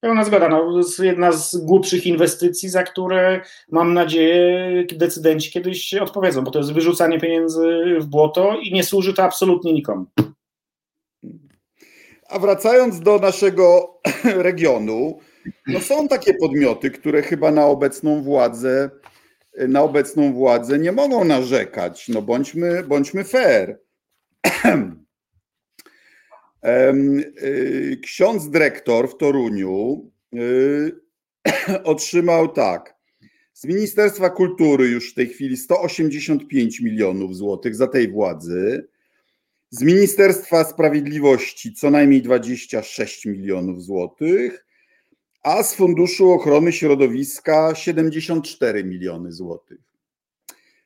Pełna 0.03 0.23
zgoda. 0.23 0.49
No, 0.49 0.81
jedna 0.99 1.31
z 1.31 1.57
głupszych 1.57 2.05
inwestycji, 2.05 2.69
za 2.69 2.83
które 2.83 3.41
mam 3.71 3.93
nadzieję 3.93 4.85
decydenci 4.95 5.51
kiedyś 5.51 5.93
odpowiedzą, 5.93 6.43
bo 6.43 6.51
to 6.51 6.59
jest 6.59 6.73
wyrzucanie 6.73 7.19
pieniędzy 7.19 7.97
w 7.99 8.05
błoto 8.05 8.57
i 8.61 8.73
nie 8.73 8.83
służy 8.83 9.13
to 9.13 9.23
absolutnie 9.23 9.73
nikomu. 9.73 10.05
A 12.29 12.39
wracając 12.39 12.99
do 12.99 13.19
naszego 13.19 13.97
regionu, 14.23 15.19
no 15.67 15.79
są 15.79 16.07
takie 16.07 16.33
podmioty, 16.33 16.91
które 16.91 17.21
chyba 17.21 17.51
na 17.51 17.65
obecną 17.65 18.23
władzę 18.23 18.89
na 19.67 19.81
obecną 19.81 20.33
władzę 20.33 20.79
nie 20.79 20.91
mogą 20.91 21.25
narzekać. 21.25 22.09
No 22.09 22.21
bądźmy, 22.21 22.83
bądźmy 22.83 23.23
fair. 23.23 23.79
Y, 26.65 27.99
ksiądz 28.03 28.49
dyrektor 28.49 29.09
w 29.09 29.17
Toruniu 29.17 30.11
y, 30.35 30.91
otrzymał 31.83 32.47
tak. 32.47 32.95
Z 33.53 33.65
Ministerstwa 33.65 34.29
Kultury 34.29 34.87
już 34.87 35.11
w 35.11 35.13
tej 35.13 35.27
chwili 35.27 35.57
185 35.57 36.79
milionów 36.79 37.35
złotych 37.35 37.75
za 37.75 37.87
tej 37.87 38.11
władzy. 38.11 38.87
Z 39.69 39.83
Ministerstwa 39.83 40.63
Sprawiedliwości 40.63 41.73
co 41.73 41.89
najmniej 41.91 42.21
26 42.21 43.25
milionów 43.25 43.83
złotych, 43.83 44.65
a 45.43 45.63
z 45.63 45.75
Funduszu 45.75 46.31
Ochrony 46.31 46.71
Środowiska 46.71 47.75
74 47.75 48.83
miliony 48.83 49.31
złotych. 49.31 49.92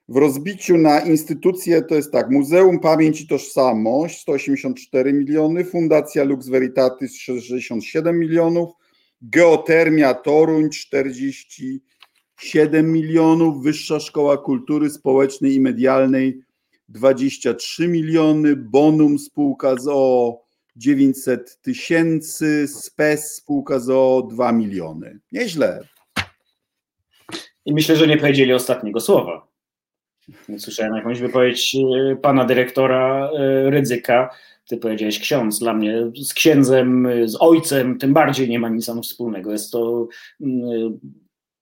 W 0.10 0.18
rozbiciu 0.18 0.78
na 0.78 1.00
instytucje 1.00 1.82
to 1.82 1.96
jest 1.96 2.12
tak, 2.12 2.30
Muzeum 2.30 2.80
Pamięć 2.80 3.22
i 3.22 3.28
Tożsamość 3.28 4.22
184 4.22 5.14
miliony, 5.14 5.66
Fundacja 5.66 6.24
Lux 6.24 6.48
Veritatis 6.48 7.18
67 7.18 8.20
milionów, 8.20 8.70
Geotermia 9.22 10.14
Toruń 10.14 10.70
47 10.70 12.92
milionów, 12.92 13.64
Wyższa 13.64 14.00
Szkoła 14.00 14.38
Kultury 14.38 14.90
Społecznej 14.90 15.54
i 15.54 15.60
Medialnej 15.60 16.42
23 16.90 17.88
miliony, 17.88 18.56
Bonum 18.56 19.20
spółka 19.20 19.76
z 19.76 19.88
o 19.88 20.38
900 20.76 21.62
tysięcy, 21.62 22.68
SPES 22.68 23.36
spółka 23.36 23.80
z 23.80 23.90
o 23.90 24.28
2 24.32 24.52
miliony. 24.52 25.20
Nieźle. 25.32 25.88
I 27.66 27.74
myślę, 27.74 27.96
że 27.96 28.08
nie 28.08 28.18
powiedzieli 28.18 28.54
ostatniego 28.54 29.00
słowa. 29.00 29.47
Słyszałem 30.58 30.96
jakąś 30.96 31.20
wypowiedź 31.20 31.76
e, 31.76 32.16
pana 32.16 32.46
dyrektora 32.46 33.30
e, 33.30 33.70
Rydzyka. 33.70 34.30
Ty 34.68 34.78
powiedziałeś 34.78 35.20
ksiądz. 35.20 35.60
Dla 35.60 35.74
mnie 35.74 36.12
z 36.24 36.34
księdzem, 36.34 37.08
z 37.26 37.38
ojcem 37.40 37.98
tym 37.98 38.14
bardziej 38.14 38.50
nie 38.50 38.60
ma 38.60 38.70
nic 38.70 38.90
wspólnego. 39.04 39.52
Jest 39.52 39.72
to 39.72 40.08
mm, 40.42 41.00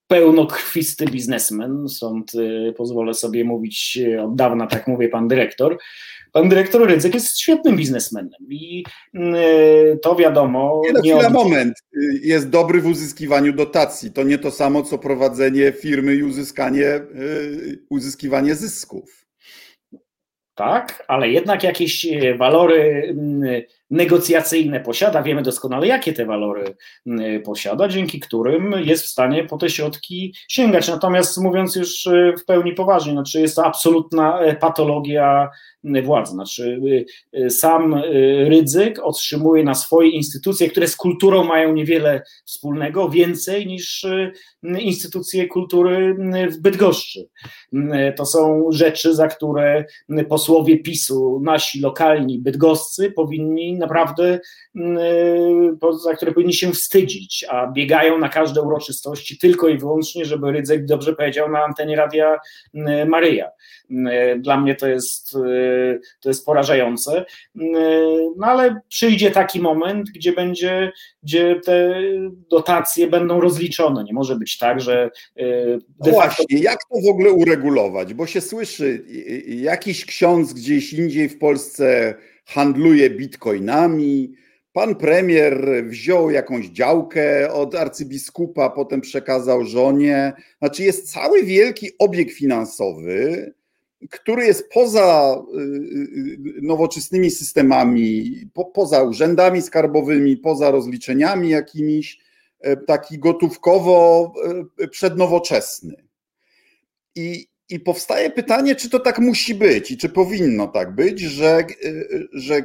pełnokrwisty 0.07 1.05
biznesmen, 1.05 1.89
stąd 1.89 2.31
e, 2.35 2.71
pozwolę 2.73 3.13
sobie 3.13 3.45
mówić 3.45 3.99
od 4.21 4.35
dawna, 4.35 4.67
tak 4.67 4.87
mówię 4.87 5.09
pan 5.09 5.27
dyrektor. 5.27 5.77
Pan 6.35 6.49
dyrektor 6.49 6.87
Rydzyk 6.87 7.13
jest 7.13 7.39
świetnym 7.39 7.75
biznesmenem 7.75 8.31
i 8.49 8.83
mm, 9.13 9.35
to 10.01 10.15
wiadomo. 10.15 10.81
Nie, 10.85 10.93
no, 10.93 10.99
nie 11.01 11.13
chwila, 11.13 11.27
od... 11.27 11.33
moment. 11.33 11.73
Jest 12.21 12.49
dobry 12.49 12.81
w 12.81 12.87
uzyskiwaniu 12.87 13.53
dotacji. 13.53 14.11
To 14.11 14.23
nie 14.23 14.37
to 14.37 14.51
samo, 14.51 14.83
co 14.83 14.97
prowadzenie 14.97 15.71
firmy 15.71 16.15
i 16.15 16.23
uzyskanie, 16.23 16.85
y, 16.85 17.85
uzyskiwanie 17.89 18.55
zysków. 18.55 19.25
Tak, 20.55 21.05
ale 21.07 21.29
jednak 21.29 21.63
jakieś 21.63 22.07
walory 22.37 23.07
mm, 23.09 23.61
negocjacyjne 23.89 24.79
posiada. 24.79 25.23
Wiemy 25.23 25.41
doskonale, 25.41 25.87
jakie 25.87 26.13
te 26.13 26.25
walory 26.25 26.75
mm, 27.05 27.41
posiada, 27.41 27.87
dzięki 27.87 28.19
którym 28.19 28.71
jest 28.85 29.03
w 29.03 29.09
stanie 29.09 29.43
po 29.43 29.57
te 29.57 29.69
środki 29.69 30.33
sięgać. 30.47 30.87
Natomiast 30.87 31.37
mówiąc 31.37 31.75
już 31.75 32.07
e, 32.07 32.33
w 32.37 32.45
pełni 32.45 32.73
poważnie, 32.73 33.11
znaczy 33.11 33.41
jest 33.41 33.55
to 33.55 33.65
absolutna 33.65 34.39
e, 34.39 34.55
patologia 34.55 35.49
władzy. 36.03 36.31
Znaczy, 36.31 36.79
y, 37.33 37.39
y, 37.39 37.49
sam 37.49 37.93
y, 37.93 38.45
Rydzyk 38.49 38.99
otrzymuje 39.03 39.63
na 39.63 39.75
swoje 39.75 40.09
instytucje, 40.09 40.69
które 40.69 40.87
z 40.87 40.95
kulturą 40.95 41.43
mają 41.43 41.73
niewiele 41.73 42.21
wspólnego, 42.45 43.09
więcej 43.09 43.67
niż 43.67 44.05
instytucje 44.79 45.47
kultury 45.47 46.15
w 46.51 46.61
Bydgoszczy. 46.61 47.27
To 48.17 48.25
są 48.25 48.67
rzeczy, 48.69 49.15
za 49.15 49.27
które 49.27 49.85
posłowie 50.29 50.79
PiSu, 50.79 51.41
nasi 51.43 51.79
lokalni 51.81 52.39
bydgoscy, 52.39 53.11
powinni 53.11 53.74
naprawdę, 53.77 54.39
za 56.03 56.15
które 56.15 56.31
powinni 56.31 56.53
się 56.53 56.71
wstydzić, 56.71 57.45
a 57.49 57.67
biegają 57.67 58.17
na 58.17 58.29
każde 58.29 58.61
uroczystości 58.61 59.37
tylko 59.37 59.67
i 59.67 59.77
wyłącznie, 59.77 60.25
żeby 60.25 60.51
Rydzyk 60.51 60.85
dobrze 60.85 61.15
powiedział 61.15 61.51
na 61.51 61.63
antenie 61.63 61.95
Radia 61.95 62.39
Maryja. 63.07 63.49
Dla 64.37 64.57
mnie 64.57 64.75
to 64.75 64.87
jest 64.87 65.31
to 66.21 66.29
jest 66.29 66.45
porażające. 66.45 67.25
No 68.37 68.47
ale 68.47 68.79
przyjdzie 68.89 69.31
taki 69.31 69.59
moment, 69.59 70.09
gdzie 70.15 70.33
będzie, 70.33 70.91
gdzie 71.23 71.59
te 71.65 72.01
dotacje 72.49 73.07
będą 73.07 73.41
rozliczone. 73.41 74.03
Nie 74.03 74.13
może 74.13 74.35
być 74.35 74.57
tak, 74.57 74.81
że. 74.81 75.11
No 76.05 76.11
właśnie, 76.11 76.59
jak 76.59 76.79
to 76.79 77.01
w 77.05 77.09
ogóle 77.09 77.31
uregulować? 77.31 78.13
Bo 78.13 78.27
się 78.27 78.41
słyszy, 78.41 79.05
jakiś 79.47 80.05
ksiądz 80.05 80.53
gdzieś 80.53 80.93
indziej 80.93 81.29
w 81.29 81.39
Polsce 81.39 82.15
handluje 82.45 83.09
bitcoinami. 83.09 84.33
Pan 84.73 84.95
premier 84.95 85.83
wziął 85.87 86.31
jakąś 86.31 86.65
działkę 86.65 87.53
od 87.53 87.75
arcybiskupa, 87.75 88.69
potem 88.69 89.01
przekazał 89.01 89.65
żonie. 89.65 90.33
Znaczy, 90.59 90.83
jest 90.83 91.11
cały 91.11 91.43
wielki 91.43 91.89
obieg 91.99 92.31
finansowy, 92.31 93.53
który 94.09 94.45
jest 94.45 94.69
poza 94.69 95.35
y, 95.55 95.59
y, 95.59 96.37
nowoczesnymi 96.61 97.31
systemami, 97.31 98.41
po, 98.53 98.65
poza 98.65 99.03
urzędami 99.03 99.61
skarbowymi, 99.61 100.37
poza 100.37 100.71
rozliczeniami 100.71 101.49
jakimiś, 101.49 102.19
e, 102.59 102.77
taki 102.77 103.19
gotówkowo 103.19 104.33
e, 104.79 104.87
przednowoczesny. 104.87 105.95
I, 107.15 107.47
I 107.69 107.79
powstaje 107.79 108.29
pytanie, 108.29 108.75
czy 108.75 108.89
to 108.89 108.99
tak 108.99 109.19
musi 109.19 109.55
być 109.55 109.91
i 109.91 109.97
czy 109.97 110.09
powinno 110.09 110.67
tak 110.67 110.95
być, 110.95 111.19
że, 111.19 111.57
e, 111.57 111.65
że 112.33 112.63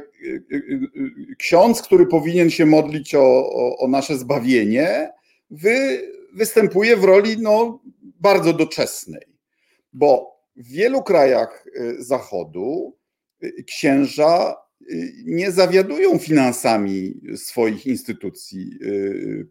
ksiądz, 1.37 1.81
który 1.81 2.05
powinien 2.05 2.49
się 2.49 2.65
modlić 2.65 3.15
o, 3.15 3.49
o, 3.49 3.77
o 3.77 3.87
nasze 3.87 4.17
zbawienie, 4.17 5.09
wy, 5.51 6.01
występuje 6.33 6.97
w 6.97 7.03
roli 7.03 7.37
no, 7.39 7.81
bardzo 8.01 8.53
doczesnej. 8.53 9.21
Bo 9.93 10.31
w 10.55 10.67
wielu 10.67 11.03
krajach 11.03 11.65
Zachodu 11.99 12.97
księża 13.67 14.55
nie 15.25 15.51
zawiadują 15.51 16.17
finansami 16.17 17.21
swoich 17.35 17.85
instytucji, 17.85 18.79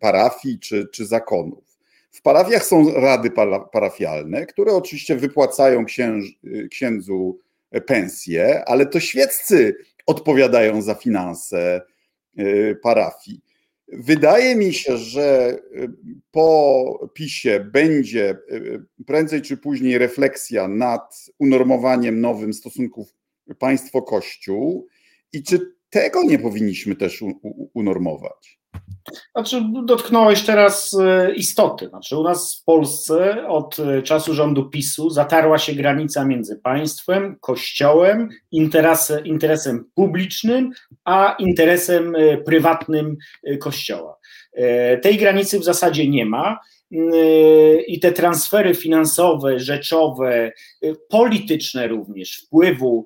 parafii 0.00 0.58
czy, 0.58 0.88
czy 0.92 1.06
zakonów. 1.06 1.69
W 2.10 2.22
parafiach 2.22 2.64
są 2.64 2.94
rady 2.94 3.30
parafialne, 3.72 4.46
które 4.46 4.72
oczywiście 4.72 5.16
wypłacają 5.16 5.84
księdzu 6.70 7.38
pensje, 7.86 8.64
ale 8.64 8.86
to 8.86 9.00
świeccy 9.00 9.76
odpowiadają 10.06 10.82
za 10.82 10.94
finanse 10.94 11.80
parafii. 12.82 13.40
Wydaje 13.92 14.56
mi 14.56 14.72
się, 14.72 14.96
że 14.96 15.58
y, 15.76 15.88
po 16.30 17.10
PiSie 17.14 17.60
będzie 17.60 18.36
y, 18.50 18.84
prędzej 19.06 19.42
czy 19.42 19.56
później 19.56 19.98
refleksja 19.98 20.68
nad 20.68 21.26
unormowaniem 21.38 22.20
nowym 22.20 22.52
stosunków 22.52 23.14
państwo-kościół 23.58 24.86
i 25.32 25.42
czy 25.42 25.74
tego 25.90 26.22
nie 26.22 26.38
powinniśmy 26.38 26.96
też 26.96 27.24
unormować? 27.74 28.59
Znaczy, 29.32 29.62
dotknąłeś 29.84 30.42
teraz 30.42 30.96
e, 31.00 31.34
istoty. 31.34 31.88
Znaczy, 31.88 32.18
u 32.18 32.22
nas 32.22 32.60
w 32.60 32.64
Polsce 32.64 33.48
od 33.48 33.78
e, 33.78 34.02
czasu 34.02 34.34
rządu 34.34 34.70
PiSu 34.70 35.10
zatarła 35.10 35.58
się 35.58 35.72
granica 35.72 36.24
między 36.24 36.56
państwem, 36.56 37.36
kościołem, 37.40 38.28
interesem, 38.50 39.24
interesem 39.24 39.84
publicznym, 39.94 40.70
a 41.04 41.36
interesem 41.38 42.14
e, 42.16 42.38
prywatnym 42.38 43.16
kościoła. 43.60 44.16
Tej 45.02 45.18
granicy 45.18 45.58
w 45.58 45.64
zasadzie 45.64 46.08
nie 46.08 46.26
ma 46.26 46.58
i 47.86 48.00
te 48.00 48.12
transfery 48.12 48.74
finansowe, 48.74 49.58
rzeczowe, 49.58 50.52
polityczne 51.08 51.88
również, 51.88 52.36
wpływu 52.36 53.04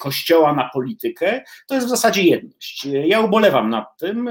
Kościoła 0.00 0.54
na 0.54 0.70
politykę, 0.72 1.42
to 1.66 1.74
jest 1.74 1.86
w 1.86 1.90
zasadzie 1.90 2.22
jedność. 2.22 2.84
Ja 2.84 3.20
ubolewam 3.20 3.70
nad 3.70 3.98
tym, 3.98 4.30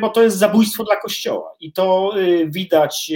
bo 0.00 0.08
to 0.08 0.22
jest 0.22 0.36
zabójstwo 0.36 0.84
dla 0.84 0.96
Kościoła 0.96 1.56
i 1.60 1.72
to 1.72 2.14
widać 2.46 3.12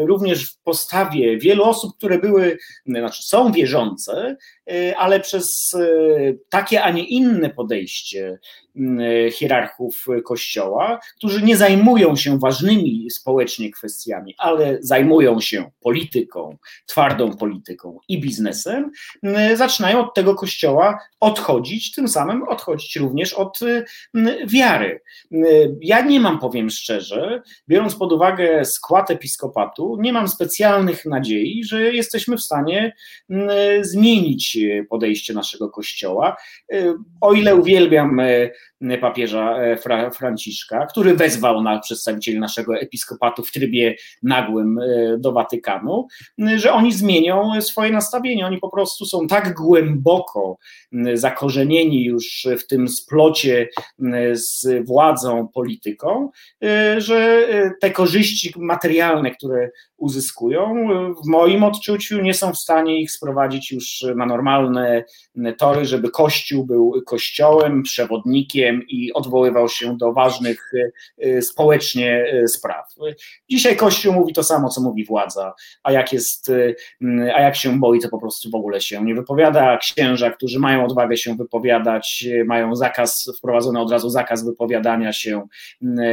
również 0.00 0.50
w 0.52 0.62
postawie 0.62 1.38
wielu 1.38 1.64
osób, 1.64 1.96
które 1.96 2.18
były, 2.18 2.58
znaczy 2.86 3.22
są 3.22 3.52
wierzące, 3.52 4.36
ale 4.96 5.20
przez 5.20 5.76
takie, 6.48 6.82
a 6.82 6.90
nie 6.90 7.04
inne 7.04 7.50
podejście 7.50 8.38
hierarchów 9.32 10.06
Kościoła, 10.24 11.00
którzy 11.16 11.42
nie 11.42 11.56
zajmują 11.56 12.16
się 12.16 12.38
ważnymi 12.38 13.10
społecznie 13.10 13.70
kwestiami, 13.70 14.34
ale 14.38 14.78
zajmują 14.80 15.40
się 15.40 15.70
polityką, 15.80 16.56
twardą 16.86 17.36
polityką 17.36 17.98
i 18.08 18.20
biznesem, 18.20 18.90
zaczynają 19.54 20.00
od 20.00 20.14
tego 20.14 20.34
Kościoła 20.34 20.98
odchodzić, 21.20 21.92
tym 21.92 22.08
samym 22.08 22.42
odchodzić 22.42 22.96
również 22.96 23.32
od 23.32 23.58
wiary. 24.46 25.00
Ja 25.80 26.00
nie 26.00 26.20
mam, 26.20 26.38
powiem 26.38 26.70
szczerze, 26.70 27.42
biorąc 27.68 27.94
pod 27.94 28.12
uwagę 28.12 28.64
skład 28.64 29.10
episkopatu, 29.10 29.96
nie 30.00 30.12
mam 30.12 30.28
specjalnych 30.28 31.04
nadziei, 31.04 31.64
że 31.64 31.92
jesteśmy 31.94 32.36
w 32.36 32.42
stanie 32.42 32.94
zmienić 33.80 34.53
podejście 34.90 35.34
naszego 35.34 35.70
Kościoła. 35.70 36.36
O 37.20 37.32
ile 37.32 37.56
uwielbiam 37.56 38.20
papieża 39.00 39.56
e, 39.58 39.76
Fra, 39.76 40.10
Franciszka, 40.10 40.86
który 40.86 41.14
wezwał 41.14 41.62
na 41.62 41.78
przedstawicieli 41.78 42.38
naszego 42.38 42.76
episkopatu 42.76 43.42
w 43.42 43.52
trybie 43.52 43.96
nagłym 44.22 44.78
e, 44.78 45.18
do 45.18 45.32
Watykanu, 45.32 46.06
że 46.56 46.72
oni 46.72 46.92
zmienią 46.92 47.60
swoje 47.60 47.90
nastawienie. 47.90 48.46
Oni 48.46 48.58
po 48.58 48.68
prostu 48.68 49.06
są 49.06 49.26
tak 49.26 49.54
głęboko 49.54 50.58
zakorzenieni 51.14 52.04
już 52.04 52.46
w 52.58 52.66
tym 52.66 52.88
splocie 52.88 53.68
z 54.32 54.86
władzą, 54.86 55.48
polityką, 55.54 56.30
e, 56.64 57.00
że 57.00 57.48
te 57.80 57.90
korzyści 57.90 58.52
materialne, 58.56 59.30
które 59.30 59.70
uzyskują, 59.96 60.88
w 61.24 61.28
moim 61.28 61.64
odczuciu 61.64 62.20
nie 62.20 62.34
są 62.34 62.52
w 62.52 62.58
stanie 62.58 63.00
ich 63.00 63.10
sprowadzić 63.10 63.72
już 63.72 64.04
na 64.16 64.26
normalne 64.26 65.04
tory, 65.58 65.84
żeby 65.84 66.10
Kościół 66.10 66.66
był 66.66 67.02
kościołem, 67.06 67.82
przewodnikiem 67.82 68.73
i 68.88 69.12
odwoływał 69.12 69.68
się 69.68 69.96
do 69.96 70.12
ważnych 70.12 70.72
społecznie 71.40 72.26
spraw. 72.46 72.94
Dzisiaj 73.50 73.76
Kościół 73.76 74.12
mówi 74.12 74.32
to 74.32 74.42
samo, 74.42 74.68
co 74.68 74.80
mówi 74.80 75.04
władza, 75.04 75.54
a 75.82 75.92
jak 75.92 76.12
jest, 76.12 76.50
a 77.34 77.40
jak 77.40 77.56
się 77.56 77.78
boi, 77.78 78.00
to 78.00 78.08
po 78.08 78.18
prostu 78.18 78.50
w 78.50 78.54
ogóle 78.54 78.80
się 78.80 79.04
nie 79.04 79.14
wypowiada. 79.14 79.78
Księża, 79.78 80.30
którzy 80.30 80.58
mają 80.58 80.84
odwagę 80.84 81.16
się 81.16 81.36
wypowiadać, 81.36 82.26
mają 82.46 82.76
zakaz, 82.76 83.30
wprowadzony 83.38 83.80
od 83.80 83.90
razu 83.90 84.10
zakaz 84.10 84.44
wypowiadania 84.44 85.12
się, 85.12 85.46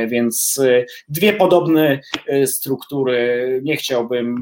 więc 0.07 0.61
dwie 1.09 1.33
podobne 1.33 1.99
struktury, 2.45 3.61
nie 3.63 3.77
chciałbym 3.77 4.41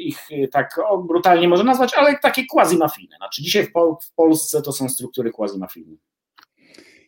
ich 0.00 0.28
tak 0.52 0.80
brutalnie 1.06 1.48
może 1.48 1.64
nazwać, 1.64 1.94
ale 1.96 2.18
takie 2.18 2.42
quasi-mafijne. 2.54 3.16
Znaczy 3.16 3.42
dzisiaj 3.42 3.66
w 3.66 4.12
Polsce 4.16 4.62
to 4.62 4.72
są 4.72 4.88
struktury 4.88 5.30
quasi-mafijne. 5.30 5.96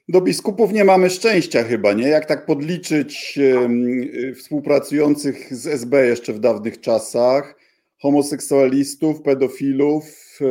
Do 0.08 0.20
biskupów 0.20 0.72
nie 0.72 0.84
mamy 0.84 1.10
szczęścia 1.10 1.62
chyba, 1.62 1.92
nie? 1.92 2.08
Jak 2.08 2.26
tak 2.26 2.46
podliczyć 2.46 3.38
współpracujących 4.36 5.54
z 5.54 5.66
SB 5.66 6.06
jeszcze 6.06 6.32
w 6.32 6.40
dawnych 6.40 6.80
czasach, 6.80 7.56
homoseksualistów, 7.98 9.22
pedofilów 9.22 10.04
e, 10.40 10.46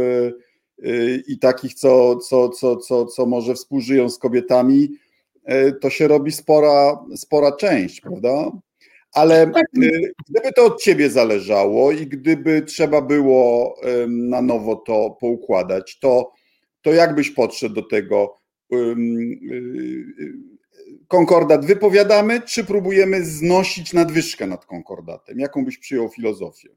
e, 0.90 1.16
i 1.28 1.40
takich, 1.40 1.74
co, 1.74 2.16
co, 2.16 2.50
co, 2.50 2.76
co, 2.76 3.06
co 3.06 3.26
może 3.26 3.54
współżyją 3.54 4.10
z 4.10 4.18
kobietami, 4.18 4.90
e, 5.44 5.72
to 5.72 5.90
się 5.90 6.08
robi 6.08 6.32
spora, 6.32 7.06
spora 7.16 7.52
część, 7.52 8.02
prawda? 8.02 8.52
Ale 9.14 9.52
gdyby 10.30 10.54
to 10.56 10.66
od 10.66 10.82
ciebie 10.82 11.10
zależało 11.10 11.92
i 11.92 12.08
gdyby 12.08 12.62
trzeba 12.62 13.02
było 13.02 13.76
na 14.08 14.42
nowo 14.42 14.76
to 14.76 15.18
poukładać, 15.20 16.00
to, 16.00 16.32
to 16.82 16.94
jak 16.94 17.16
byś 17.16 17.32
podszedł 17.32 17.76
do 17.76 17.82
tego? 17.82 18.38
Konkordat 21.08 21.66
wypowiadamy, 21.66 22.42
czy 22.42 22.64
próbujemy 22.64 23.26
znosić 23.26 23.94
nadwyżkę 23.94 24.48
nad 24.48 24.66
konkordatem? 24.66 25.40
Jaką 25.40 25.66
byś 25.66 25.78
przyjął 25.78 26.10
filozofię? 26.10 26.70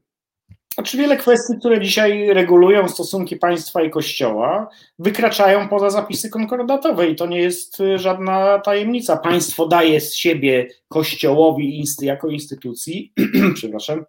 Znaczy 0.73 0.97
wiele 0.97 1.17
kwestii, 1.17 1.53
które 1.59 1.81
dzisiaj 1.81 2.33
regulują 2.33 2.87
stosunki 2.87 3.35
państwa 3.35 3.81
i 3.81 3.89
kościoła, 3.89 4.69
wykraczają 4.99 5.69
poza 5.69 5.89
zapisy 5.89 6.29
konkordatowe 6.29 7.09
i 7.09 7.15
to 7.15 7.27
nie 7.27 7.41
jest 7.41 7.79
y, 7.79 7.97
żadna 7.97 8.59
tajemnica. 8.59 9.17
Państwo 9.17 9.67
daje 9.67 10.01
z 10.01 10.15
siebie 10.15 10.67
kościołowi 10.87 11.83
jako 12.01 12.29
instytucji, 12.29 13.13
przepraszam, 13.55 14.05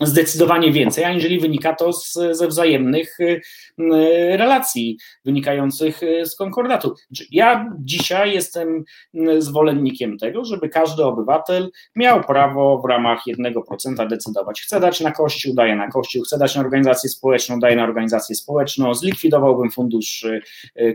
zdecydowanie 0.00 0.72
więcej, 0.72 1.04
aniżeli 1.04 1.40
wynika 1.40 1.74
to 1.74 1.92
z, 1.92 2.18
ze 2.32 2.48
wzajemnych 2.48 3.20
y, 3.20 3.24
y, 3.24 3.40
relacji 4.36 4.98
wynikających 5.24 6.02
y, 6.02 6.26
z 6.26 6.36
konkordatu. 6.36 6.94
Znaczy, 7.10 7.24
ja 7.30 7.72
dzisiaj 7.78 8.34
jestem 8.34 8.84
zwolennikiem 9.38 10.18
tego, 10.18 10.44
żeby 10.44 10.68
każdy 10.68 11.04
obywatel 11.04 11.70
miał 11.96 12.24
prawo 12.24 12.82
w 12.84 12.88
ramach 12.88 13.20
1% 13.28 14.08
decydować. 14.08 14.62
Chce 14.62 14.80
dać 14.80 15.00
na 15.00 15.12
kościół, 15.12 15.54
daje 15.54 15.76
na 15.76 15.88
kościół, 15.88 16.22
chce 16.22 16.38
dać 16.38 16.54
na 16.54 16.60
organizację 16.60 17.10
społeczną, 17.10 17.60
daje 17.60 17.76
na 17.76 17.84
organizację 17.84 18.36
społeczną, 18.36 18.94
zlikwidowałbym 18.94 19.70
fundusz 19.70 20.26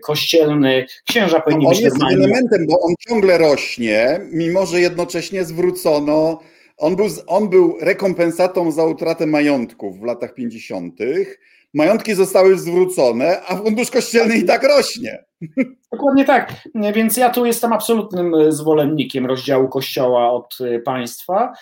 kościelny, 0.01 0.86
księża 1.10 1.39
powinni 1.39 1.63
no, 1.63 1.69
być... 1.69 1.79
On 1.79 1.84
jest 1.84 2.03
elementem, 2.12 2.67
bo 2.67 2.79
on 2.79 2.93
ciągle 3.10 3.38
rośnie, 3.38 4.19
mimo 4.31 4.65
że 4.65 4.81
jednocześnie 4.81 5.45
zwrócono 5.45 6.39
on 6.77 6.95
był, 6.95 7.05
on 7.27 7.49
był 7.49 7.77
rekompensatą 7.81 8.71
za 8.71 8.85
utratę 8.85 9.25
majątków 9.25 9.99
w 9.99 10.03
latach 10.03 10.33
50. 10.33 10.93
Majątki 11.73 12.15
zostały 12.15 12.57
zwrócone, 12.57 13.41
a 13.47 13.55
fundusz 13.55 13.91
kościelny 13.91 14.38
i 14.38 14.45
tak 14.45 14.63
rośnie. 14.63 15.25
Dokładnie 15.91 16.25
tak. 16.25 16.53
Więc 16.93 17.17
ja 17.17 17.29
tu 17.29 17.45
jestem 17.45 17.73
absolutnym 17.73 18.35
zwolennikiem 18.49 19.25
rozdziału 19.25 19.69
kościoła 19.69 20.31
od 20.31 20.57
państwa, 20.85 21.53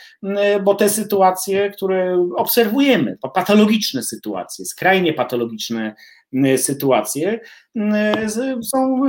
bo 0.64 0.76
te 0.76 0.90
sytuacje, 0.90 1.72
które 1.72 2.28
obserwujemy, 2.36 3.18
patologiczne 3.34 4.04
sytuacje, 4.04 4.66
skrajnie 4.66 5.14
patologiczne 5.14 5.96
sytuacje, 6.58 7.40
są 8.64 9.06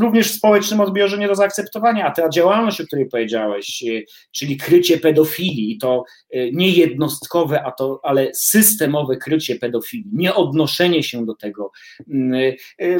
również 0.00 0.32
w 0.32 0.36
społecznym 0.36 0.80
odbiorze 0.80 1.18
nie 1.18 1.28
do 1.28 1.34
zaakceptowania, 1.34 2.06
a 2.06 2.10
ta 2.10 2.28
działalność, 2.28 2.80
o 2.80 2.86
której 2.86 3.06
powiedziałeś, 3.06 3.84
czyli 4.32 4.56
krycie 4.56 4.98
pedofilii, 4.98 5.78
to 5.78 6.04
nie 6.52 6.70
jednostkowe, 6.70 7.62
a 7.62 7.72
to, 7.72 8.00
ale 8.02 8.30
systemowe 8.34 9.16
krycie 9.16 9.56
pedofilii, 9.56 10.10
nie 10.12 10.34
odnoszenie 10.34 11.02
się 11.02 11.26
do 11.26 11.34
tego, 11.34 11.70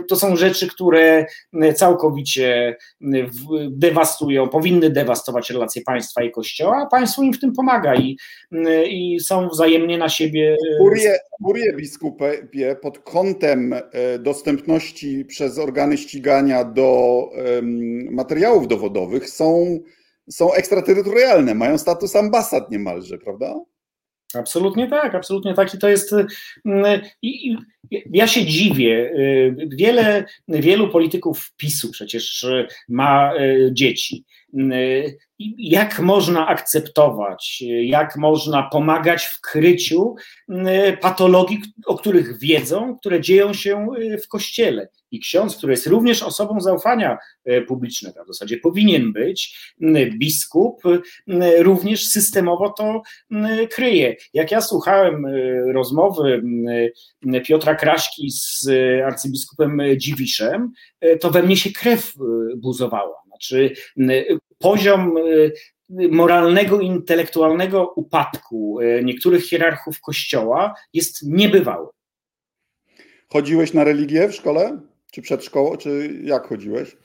to 0.08 0.16
są 0.16 0.36
rzeczy, 0.36 0.68
które 0.68 1.26
całkowicie 1.74 2.76
dewastują, 3.70 4.48
powinny 4.48 4.90
dewastować 4.90 5.50
relacje 5.50 5.82
państwa 5.82 6.22
i 6.22 6.30
kościoła, 6.30 6.82
a 6.82 6.86
państwo 6.86 7.22
im 7.22 7.32
w 7.32 7.40
tym 7.40 7.52
pomaga 7.52 7.94
i, 7.94 8.16
i 8.88 9.20
są 9.20 9.48
wzajemnie 9.48 9.98
na 9.98 10.08
siebie. 10.08 10.56
Furię, 10.78 11.18
furię 11.42 11.72
biskupie 11.76 12.76
pod 12.82 12.98
kątem 12.98 13.72
e, 13.72 13.82
przez 15.28 15.58
organy 15.58 15.98
ścigania 15.98 16.64
do 16.64 17.30
materiałów 18.10 18.68
dowodowych 18.68 19.30
są, 19.30 19.78
są 20.30 20.52
ekstraterytorialne, 20.52 21.54
mają 21.54 21.78
status 21.78 22.16
ambasad 22.16 22.70
niemalże, 22.70 23.18
prawda? 23.18 23.54
Absolutnie 24.34 24.90
tak, 24.90 25.14
absolutnie 25.14 25.54
tak. 25.54 25.74
I 25.74 25.78
to 25.78 25.88
jest. 25.88 26.14
I, 27.22 27.50
i, 27.50 27.56
ja 28.10 28.26
się 28.26 28.46
dziwię. 28.46 29.10
Y, 29.18 29.56
wiele, 29.68 30.24
wielu 30.48 30.88
polityków 30.88 31.52
PiSu 31.56 31.90
przecież 31.90 32.46
ma 32.88 33.34
y, 33.36 33.70
dzieci. 33.72 34.24
Y, 34.72 35.18
jak 35.58 36.00
można 36.00 36.46
akceptować, 36.46 37.62
jak 37.82 38.16
można 38.16 38.62
pomagać 38.62 39.24
w 39.24 39.40
kryciu 39.40 40.14
patologii, 41.00 41.58
o 41.86 41.94
których 41.94 42.38
wiedzą, 42.38 42.98
które 42.98 43.20
dzieją 43.20 43.54
się 43.54 43.86
w 44.24 44.28
kościele. 44.28 44.88
I 45.10 45.20
ksiądz, 45.20 45.56
który 45.56 45.72
jest 45.72 45.86
również 45.86 46.22
osobą 46.22 46.60
zaufania 46.60 47.18
publicznego, 47.68 48.24
w 48.24 48.26
zasadzie 48.26 48.56
powinien 48.56 49.12
być, 49.12 49.58
biskup, 50.18 50.82
również 51.58 52.06
systemowo 52.06 52.70
to 52.70 53.02
kryje. 53.70 54.16
Jak 54.34 54.50
ja 54.50 54.60
słuchałem 54.60 55.26
rozmowy 55.72 56.42
Piotra 57.46 57.74
Kraśki 57.82 58.30
z 58.30 58.68
arcybiskupem 59.06 59.80
Dziwiszem, 59.96 60.72
to 61.20 61.30
we 61.30 61.42
mnie 61.42 61.56
się 61.56 61.72
krew 61.72 62.12
buzowała. 62.56 63.22
Znaczy, 63.26 63.74
poziom 64.58 65.14
moralnego, 66.10 66.80
intelektualnego 66.80 67.92
upadku 67.96 68.78
niektórych 69.04 69.44
hierarchów 69.44 70.00
kościoła 70.00 70.74
jest 70.92 71.22
niebywały. 71.22 71.88
Chodziłeś 73.28 73.72
na 73.72 73.84
religię 73.84 74.28
w 74.28 74.34
szkole? 74.34 74.80
Czy 75.12 75.22
przed 75.22 75.44
szkołą? 75.44 75.76
Czy 75.76 76.20
jak 76.24 76.46
chodziłeś? 76.46 76.96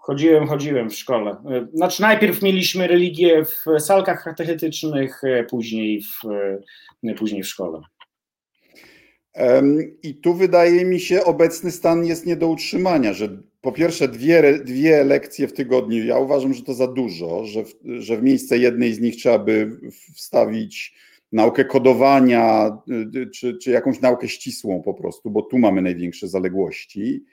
Chodziłem, 0.00 0.46
chodziłem 0.46 0.90
w 0.90 0.94
szkole. 0.94 1.36
Znaczy, 1.74 2.02
najpierw 2.02 2.42
mieliśmy 2.42 2.86
religię 2.86 3.44
w 3.44 3.64
salkach 3.80 4.24
katechetycznych, 4.24 5.22
później 5.50 6.02
w, 6.02 6.20
później 7.18 7.42
w 7.42 7.48
szkole. 7.48 7.80
I 10.02 10.14
tu 10.14 10.34
wydaje 10.34 10.84
mi 10.84 11.00
się, 11.00 11.24
obecny 11.24 11.70
stan 11.70 12.04
jest 12.04 12.26
nie 12.26 12.36
do 12.36 12.48
utrzymania, 12.48 13.12
że 13.12 13.42
po 13.60 13.72
pierwsze 13.72 14.08
dwie, 14.08 14.58
dwie 14.58 15.04
lekcje 15.04 15.48
w 15.48 15.52
tygodniu, 15.52 16.04
ja 16.04 16.18
uważam, 16.18 16.54
że 16.54 16.62
to 16.62 16.74
za 16.74 16.86
dużo, 16.86 17.44
że 17.44 17.64
w, 17.64 17.74
że 17.98 18.16
w 18.16 18.22
miejsce 18.22 18.58
jednej 18.58 18.94
z 18.94 19.00
nich 19.00 19.16
trzeba 19.16 19.38
by 19.38 19.70
wstawić 20.14 20.94
naukę 21.32 21.64
kodowania, 21.64 22.78
y, 23.16 23.30
czy, 23.30 23.58
czy 23.58 23.70
jakąś 23.70 24.00
naukę 24.00 24.28
ścisłą 24.28 24.82
po 24.82 24.94
prostu, 24.94 25.30
bo 25.30 25.42
tu 25.42 25.58
mamy 25.58 25.82
największe 25.82 26.28
zaległości. 26.28 27.24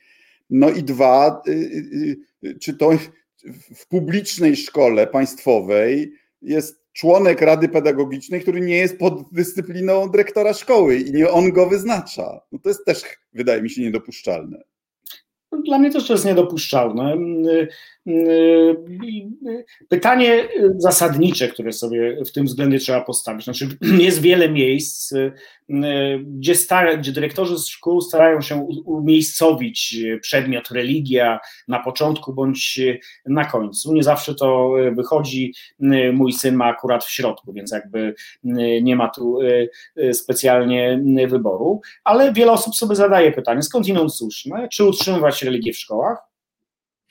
No 0.49 0.69
i 0.69 0.83
dwa, 0.83 1.41
y, 1.47 1.51
y, 2.43 2.59
czy 2.59 2.73
to 2.73 2.91
w 3.75 3.87
publicznej 3.87 4.55
szkole 4.55 5.07
państwowej 5.07 6.13
jest 6.41 6.83
członek 6.99 7.41
Rady 7.41 7.69
Pedagogicznej, 7.69 8.41
który 8.41 8.61
nie 8.61 8.77
jest 8.77 8.99
pod 8.99 9.13
dyscypliną 9.31 10.09
dyrektora 10.09 10.53
szkoły 10.53 10.95
i 10.95 11.11
nie 11.11 11.29
on 11.29 11.51
go 11.51 11.65
wyznacza. 11.65 12.41
No 12.51 12.59
to 12.59 12.69
jest 12.69 12.85
też, 12.85 13.01
wydaje 13.33 13.61
mi 13.61 13.69
się, 13.69 13.81
niedopuszczalne. 13.81 14.63
Dla 15.65 15.79
mnie 15.79 15.91
też 15.91 16.07
to 16.07 16.13
jest 16.13 16.25
niedopuszczalne. 16.25 17.17
Pytanie 19.87 20.47
zasadnicze, 20.77 21.47
które 21.47 21.73
sobie 21.73 22.25
w 22.25 22.31
tym 22.31 22.45
względzie 22.45 22.79
trzeba 22.79 23.01
postawić. 23.01 23.43
Znaczy, 23.43 23.67
jest 24.07 24.21
wiele 24.21 24.49
miejsc, 24.49 25.13
gdzie, 26.19 26.55
stara, 26.55 26.97
gdzie 26.97 27.11
dyrektorzy 27.11 27.57
szkół 27.57 28.01
starają 28.01 28.41
się 28.41 28.67
umiejscowić 28.85 29.97
przedmiot 30.21 30.71
religia 30.71 31.39
na 31.67 31.79
początku 31.79 32.33
bądź 32.33 32.79
na 33.25 33.45
końcu. 33.45 33.93
Nie 33.93 34.03
zawsze 34.03 34.35
to 34.35 34.73
wychodzi. 34.91 35.53
Mój 36.13 36.33
syn 36.33 36.55
ma 36.55 36.65
akurat 36.65 37.05
w 37.05 37.11
środku, 37.11 37.53
więc 37.53 37.71
jakby 37.71 38.15
nie 38.81 38.95
ma 38.95 39.09
tu 39.09 39.39
specjalnie 40.13 41.01
wyboru, 41.27 41.81
ale 42.03 42.33
wiele 42.33 42.51
osób 42.51 42.75
sobie 42.75 42.95
zadaje 42.95 43.31
pytanie, 43.31 43.63
skądinąd 43.63 44.15
słuszne, 44.15 44.67
czy 44.71 44.83
utrzymywać 44.83 45.43
religię 45.43 45.73
w 45.73 45.77
szkołach, 45.77 46.28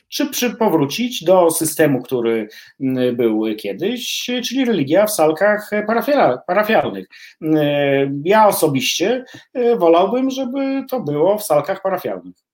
czy 0.08 0.26
przy, 0.26 0.56
powrócić 0.56 1.24
do 1.24 1.50
systemu, 1.50 2.02
który 2.02 2.48
mm, 2.80 3.16
był 3.16 3.44
kiedyś, 3.58 4.30
czyli 4.44 4.64
religia 4.64 5.06
w 5.06 5.10
salkach 5.10 5.70
parafialnych. 6.46 7.06
Mm, 7.42 8.22
ja 8.24 8.48
osobiście 8.48 9.24
e, 9.54 9.76
wolałbym, 9.76 10.30
żeby 10.30 10.84
to 10.90 11.00
było 11.00 11.38
w 11.38 11.44
salkach 11.44 11.82
parafialnych. 11.82 12.47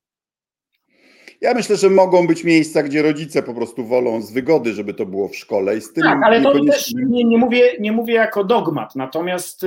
Ja 1.45 1.55
myślę, 1.55 1.77
że 1.77 1.91
mogą 1.91 2.27
być 2.27 2.45
miejsca, 2.45 2.83
gdzie 2.83 3.03
rodzice 3.03 3.43
po 3.43 3.55
prostu 3.55 3.85
wolą 3.85 4.23
z 4.23 4.33
wygody, 4.33 4.73
żeby 4.73 4.95
to 4.95 5.07
było 5.07 5.29
w 5.29 5.37
szkole. 5.37 5.77
I 5.77 5.81
z 5.81 5.93
tym 5.93 6.05
tak, 6.05 6.21
ale 6.25 6.43
to 6.43 6.65
też 6.65 6.93
nie, 6.95 7.25
nie, 7.25 7.39
mówię, 7.39 7.63
nie 7.81 7.93
mówię 7.93 8.15
jako 8.15 8.45
dogmat, 8.45 8.97
natomiast 8.97 9.67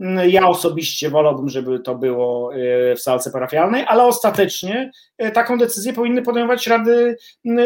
no. 0.00 0.24
ja 0.24 0.48
osobiście 0.48 1.10
wolałbym, 1.10 1.48
żeby 1.48 1.80
to 1.80 1.94
było 1.94 2.54
y, 2.54 2.96
w 2.96 3.00
salce 3.00 3.30
parafialnej, 3.30 3.84
ale 3.88 4.04
ostatecznie 4.04 4.90
y, 5.22 5.30
taką 5.30 5.58
decyzję 5.58 5.92
powinny 5.92 6.22
podejmować 6.22 6.66
rady 6.66 7.16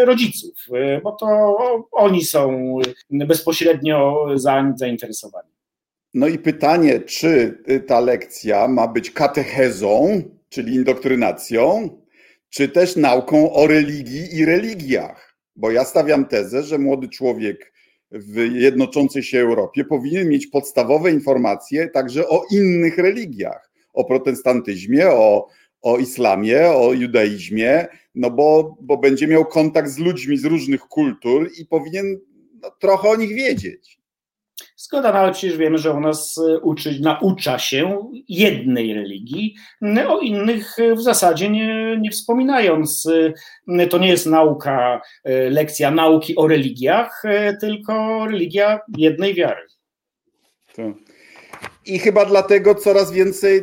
rodziców, 0.05 0.66
bo 1.02 1.12
to 1.12 1.57
oni 1.92 2.24
są 2.24 2.78
bezpośrednio 3.11 4.26
zainteresowani. 4.74 5.48
No 6.14 6.26
i 6.26 6.38
pytanie, 6.38 7.00
czy 7.00 7.59
ta 7.86 8.00
lekcja 8.00 8.68
ma 8.68 8.88
być 8.88 9.11
katechezą, 9.11 10.22
czyli 10.48 10.74
indoktrynacją, 10.74 11.88
czy 12.55 12.68
też 12.68 12.96
nauką 12.96 13.52
o 13.52 13.66
religii 13.66 14.36
i 14.36 14.44
religiach. 14.44 15.36
Bo 15.57 15.70
ja 15.70 15.84
stawiam 15.84 16.26
tezę, 16.26 16.62
że 16.62 16.78
młody 16.78 17.09
człowiek 17.09 17.72
w 18.11 18.36
jednoczącej 18.52 19.22
się 19.22 19.40
Europie 19.40 19.84
powinien 19.84 20.28
mieć 20.28 20.46
podstawowe 20.46 21.12
informacje 21.12 21.88
także 21.88 22.28
o 22.28 22.44
innych 22.50 22.98
religiach, 22.98 23.70
o 23.92 24.05
protestantyzmie, 24.05 25.09
o, 25.09 25.48
o 25.82 25.98
islamie, 25.98 26.68
o 26.68 26.92
judaizmie, 26.92 27.86
no 28.14 28.30
bo, 28.30 28.76
bo 28.80 28.96
będzie 28.96 29.26
miał 29.26 29.44
kontakt 29.44 29.90
z 29.90 29.98
ludźmi 29.98 30.38
z 30.38 30.44
różnych 30.44 30.80
kultur 30.80 31.50
i 31.59 31.66
powinien 31.66 32.20
no, 32.62 32.70
trochę 32.80 33.09
o 33.09 33.16
nich 33.16 33.34
wiedzieć. 33.34 33.98
Zgoda, 34.76 35.12
no 35.12 35.18
ale 35.18 35.32
przecież 35.32 35.57
wiemy, 35.57 35.78
że 35.78 35.92
u 35.92 36.00
nas 36.00 36.38
e, 36.38 36.59
uczy, 36.59 37.00
naucza 37.00 37.59
się 37.59 38.11
jednej 38.28 38.94
religii, 38.94 39.55
o 40.09 40.20
innych 40.20 40.78
e, 40.78 40.94
w 40.94 41.02
zasadzie 41.02 41.50
nie, 41.50 41.98
nie 42.00 42.11
wspominając. 42.11 43.09
To 43.90 43.98
nie 43.98 44.09
jest 44.09 44.26
nauka, 44.26 45.00
lekcja 45.50 45.90
nauki 45.90 46.36
o 46.36 46.48
religiach, 46.48 47.22
tylko 47.61 48.26
religia 48.26 48.80
jednej 48.96 49.34
wiary. 49.34 49.62
I 51.86 51.98
chyba 51.98 52.24
dlatego 52.24 52.74
coraz 52.74 53.12
więcej, 53.12 53.62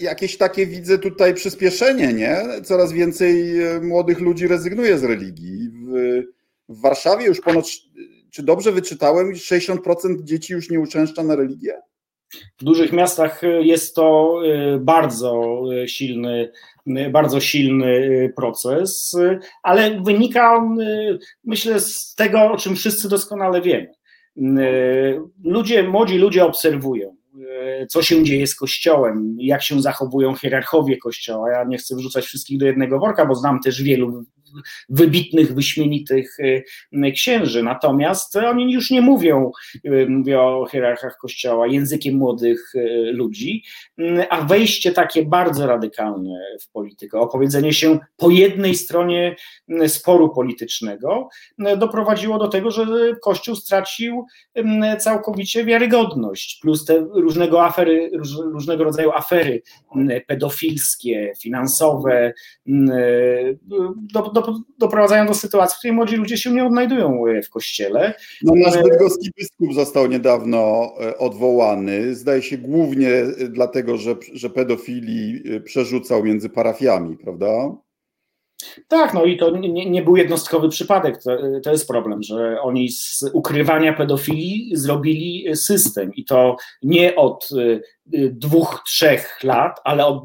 jakieś 0.00 0.36
takie 0.36 0.66
widzę 0.66 0.98
tutaj 0.98 1.34
przyspieszenie, 1.34 2.12
nie? 2.12 2.36
Coraz 2.64 2.92
więcej 2.92 3.54
młodych 3.82 4.20
ludzi 4.20 4.48
rezygnuje 4.48 4.98
z 4.98 5.04
religii. 5.04 5.70
W, 5.70 6.22
w 6.68 6.80
Warszawie 6.80 7.26
już 7.26 7.40
ponoć 7.40 7.82
czy 8.34 8.42
dobrze 8.42 8.72
wyczytałem, 8.72 9.32
60% 9.32 10.24
dzieci 10.24 10.52
już 10.52 10.70
nie 10.70 10.80
uczęszcza 10.80 11.22
na 11.22 11.36
religię? 11.36 11.80
W 12.58 12.64
dużych 12.64 12.92
miastach 12.92 13.42
jest 13.60 13.94
to 13.94 14.38
y, 14.74 14.78
bardzo 14.78 15.62
y, 15.82 15.88
silny, 15.88 16.52
y, 16.86 17.10
bardzo 17.10 17.40
silny 17.40 18.32
proces, 18.36 19.16
ale 19.62 20.00
wynika 20.02 20.56
on, 20.56 20.78
myślę, 21.44 21.80
z 21.80 22.14
tego, 22.14 22.52
o 22.52 22.56
czym 22.56 22.76
wszyscy 22.76 23.08
doskonale 23.08 23.62
wiemy. 23.62 23.94
Ludzie, 25.44 25.82
młodzi 25.82 26.18
ludzie 26.18 26.44
obserwują, 26.44 27.16
co 27.88 28.02
się 28.02 28.24
dzieje 28.24 28.46
z 28.46 28.54
Kościołem, 28.54 29.36
jak 29.40 29.62
się 29.62 29.82
zachowują 29.82 30.34
hierarchowie 30.34 30.96
Kościoła. 30.96 31.50
Ja 31.50 31.64
nie 31.64 31.78
chcę 31.78 31.96
wrzucać 31.96 32.24
wszystkich 32.24 32.58
do 32.58 32.66
jednego 32.66 32.98
worka, 32.98 33.26
bo 33.26 33.34
znam 33.34 33.60
też 33.60 33.82
wielu 33.82 34.24
wybitnych, 34.88 35.54
wyśmienitych 35.54 36.40
y, 36.40 37.12
księży. 37.12 37.62
Natomiast 37.62 38.36
oni 38.36 38.72
już 38.72 38.90
nie 38.90 39.00
mówią, 39.00 39.50
y, 39.86 40.06
mówię 40.08 40.40
o 40.40 40.66
hierarchach 40.72 41.16
kościoła, 41.16 41.66
językiem 41.66 42.14
młodych 42.14 42.74
y, 42.74 43.10
ludzi, 43.12 43.62
a 44.30 44.42
wejście 44.42 44.92
takie 44.92 45.24
bardzo 45.24 45.66
radykalne 45.66 46.40
w 46.60 46.70
politykę, 46.70 47.18
opowiedzenie 47.18 47.72
się 47.72 47.98
po 48.16 48.30
jednej 48.30 48.74
stronie 48.74 49.36
sporu 49.86 50.34
politycznego 50.34 51.28
doprowadziło 51.76 52.38
do 52.38 52.48
tego, 52.48 52.70
że 52.70 52.86
Kościół 53.22 53.56
stracił 53.56 54.26
całkowicie 54.98 55.64
wiarygodność, 55.64 56.58
plus 56.62 56.84
te 56.84 56.98
różnego 56.98 57.64
afery, 57.64 58.10
różnego 58.52 58.84
rodzaju 58.84 59.10
afery 59.10 59.62
pedofilskie, 60.26 61.32
finansowe, 61.42 62.32
do, 63.96 64.22
do 64.22 64.42
doprowadzają 64.78 65.26
do 65.26 65.34
sytuacji, 65.34 65.74
w 65.74 65.78
której 65.78 65.96
młodzi 65.96 66.16
ludzie 66.16 66.36
się 66.36 66.50
nie 66.50 66.64
odnajdują 66.64 67.26
e, 67.26 67.42
w 67.42 67.50
kościele. 67.50 68.14
No, 68.42 68.52
nasz 68.56 68.76
e, 68.76 68.82
bydgoski 68.82 69.30
biskup 69.38 69.74
został 69.74 70.06
niedawno 70.06 70.92
e, 71.00 71.18
odwołany, 71.18 72.14
zdaje 72.14 72.42
się 72.42 72.58
głównie 72.58 73.10
dlatego, 73.48 73.96
że, 73.96 74.16
że 74.32 74.50
pedofili 74.50 75.42
przerzucał 75.64 76.24
między 76.24 76.48
parafiami, 76.48 77.16
prawda? 77.16 77.74
Tak, 78.88 79.14
no 79.14 79.24
i 79.24 79.36
to 79.36 79.50
nie, 79.56 79.90
nie 79.90 80.02
był 80.02 80.16
jednostkowy 80.16 80.68
przypadek. 80.68 81.22
To, 81.22 81.38
to, 81.62 81.70
jest 81.70 81.88
problem, 81.88 82.22
że 82.22 82.60
oni 82.62 82.88
z 82.88 83.24
ukrywania 83.32 83.92
pedofilii 83.92 84.70
zrobili 84.72 85.56
system 85.56 86.14
i 86.14 86.24
to 86.24 86.56
nie 86.82 87.16
od 87.16 87.48
dwóch, 88.30 88.82
trzech 88.86 89.38
lat, 89.44 89.80
ale 89.84 90.06
od 90.06 90.24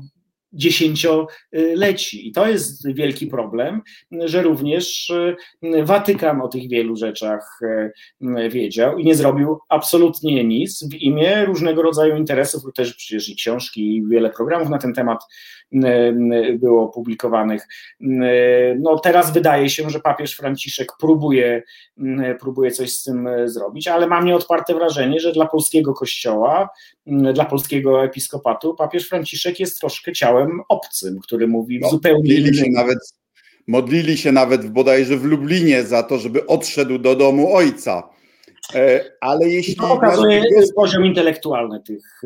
dziesięcioleci. 0.54 2.28
I 2.28 2.32
to 2.32 2.48
jest 2.48 2.94
wielki 2.94 3.28
problem, 3.28 3.82
że 4.12 4.42
również 4.42 5.10
y, 5.64 5.86
Watykan 5.86 6.42
o 6.42 6.48
tych 6.48 6.70
wielu 6.70 6.96
rzeczach 6.96 7.60
y, 8.22 8.50
wiedział 8.50 8.98
i 8.98 9.06
nie 9.06 9.16
zrobił 9.16 9.60
absolutnie 9.70 10.44
nic 10.44 10.90
w 10.92 10.94
imię 10.94 11.46
różnego 11.46 11.82
rodzaju 11.82 12.16
interesów, 12.16 12.64
też 12.76 12.96
przecież 12.96 13.30
i 13.30 13.36
książki, 13.36 13.96
i 13.96 14.08
wiele 14.08 14.30
programów 14.30 14.70
na 14.70 14.78
ten 14.78 14.94
temat 14.94 15.20
było 16.60 16.88
publikowanych. 16.88 17.68
No 18.80 19.00
teraz 19.00 19.34
wydaje 19.34 19.70
się, 19.70 19.90
że 19.90 20.00
papież 20.00 20.36
Franciszek 20.36 20.92
próbuje, 21.00 21.64
próbuje 22.40 22.72
coś 22.72 22.94
z 22.94 23.04
tym 23.04 23.30
zrobić, 23.46 23.88
ale 23.88 24.08
mam 24.08 24.26
nieodparte 24.26 24.74
wrażenie, 24.74 25.20
że 25.20 25.32
dla 25.32 25.46
polskiego 25.46 25.94
kościoła, 25.94 26.70
dla 27.06 27.46
polskiego 27.46 28.04
episkopatu 28.04 28.76
papież 28.76 29.10
Franciszek 29.10 29.60
jest 29.60 29.80
troszkę 29.80 30.14
ciałem 30.14 30.62
obcym, 30.70 31.20
który 31.20 31.48
mówi 31.48 31.80
no, 31.82 31.90
zupełnie 31.90 32.54
się 32.54 32.70
nawet 32.72 33.00
Modlili 33.70 34.18
się 34.18 34.32
nawet 34.32 34.70
bodajże 34.70 35.18
w 35.18 35.24
Lublinie 35.24 35.84
za 35.84 36.04
to, 36.04 36.18
żeby 36.18 36.48
odszedł 36.48 36.98
do 36.98 37.16
domu 37.16 37.56
ojca. 37.56 38.10
E, 38.76 39.12
ale 39.22 39.50
jeśli. 39.50 39.76
To 39.76 39.88
pokazuje 39.88 40.44
poziom 40.76 41.06
intelektualny 41.06 41.84
tych 41.84 42.22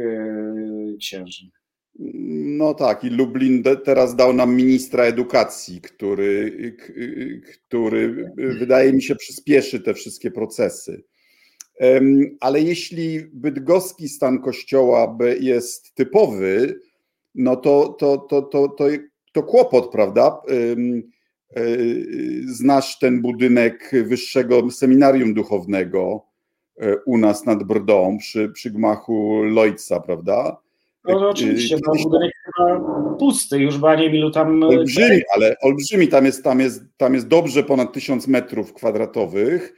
księży. 1.00 1.46
No 2.00 2.74
tak, 2.74 3.04
i 3.04 3.10
Lublin 3.10 3.64
teraz 3.86 4.16
dał 4.16 4.34
nam 4.34 4.56
ministra 4.56 5.04
edukacji, 5.04 5.82
który, 5.82 6.52
który 7.54 8.32
wydaje 8.60 8.94
mi 8.94 9.02
się 9.02 9.16
przyspieszy 9.16 9.80
te 9.80 9.94
wszystkie 9.94 10.32
procesy. 10.32 11.04
Ale 12.40 12.62
jeśli 12.62 13.20
bydgoski 13.34 14.10
stan 14.10 14.42
kościoła 14.42 15.18
jest 15.40 15.96
typowy, 15.96 16.80
no 17.36 17.56
to, 17.56 17.96
to, 18.00 18.18
to, 18.18 18.42
to, 18.42 18.68
to, 18.68 18.88
to 19.32 19.44
kłopot, 19.44 19.92
prawda? 19.92 20.42
E, 21.56 21.64
znasz 22.46 23.00
ten 23.00 23.22
budynek 23.22 23.92
wyższego 24.06 24.72
seminarium 24.72 25.34
duchownego 25.34 26.26
e, 26.78 26.98
u 27.06 27.18
nas 27.18 27.46
nad 27.46 27.64
Brdą 27.64 28.18
przy, 28.18 28.50
przy 28.50 28.72
gmachu 28.72 29.44
Lojca, 29.44 30.00
prawda? 30.00 30.63
No, 31.06 31.30
oczywiście, 31.30 31.78
no, 31.88 32.04
budynek 32.04 32.32
chyba 32.46 32.80
pusty, 33.20 33.60
już 33.60 33.78
Banie 33.78 34.10
Milu 34.10 34.32
tam... 34.32 34.64
Olbrzymi, 34.64 35.22
ale 35.36 35.56
olbrzymi, 35.62 36.08
tam 36.08 36.26
jest, 36.26 36.44
tam 36.44 36.60
jest, 36.60 36.84
tam 36.98 37.14
jest 37.14 37.28
dobrze 37.28 37.64
ponad 37.64 37.94
tysiąc 37.94 38.28
metrów 38.28 38.74
kwadratowych 38.74 39.74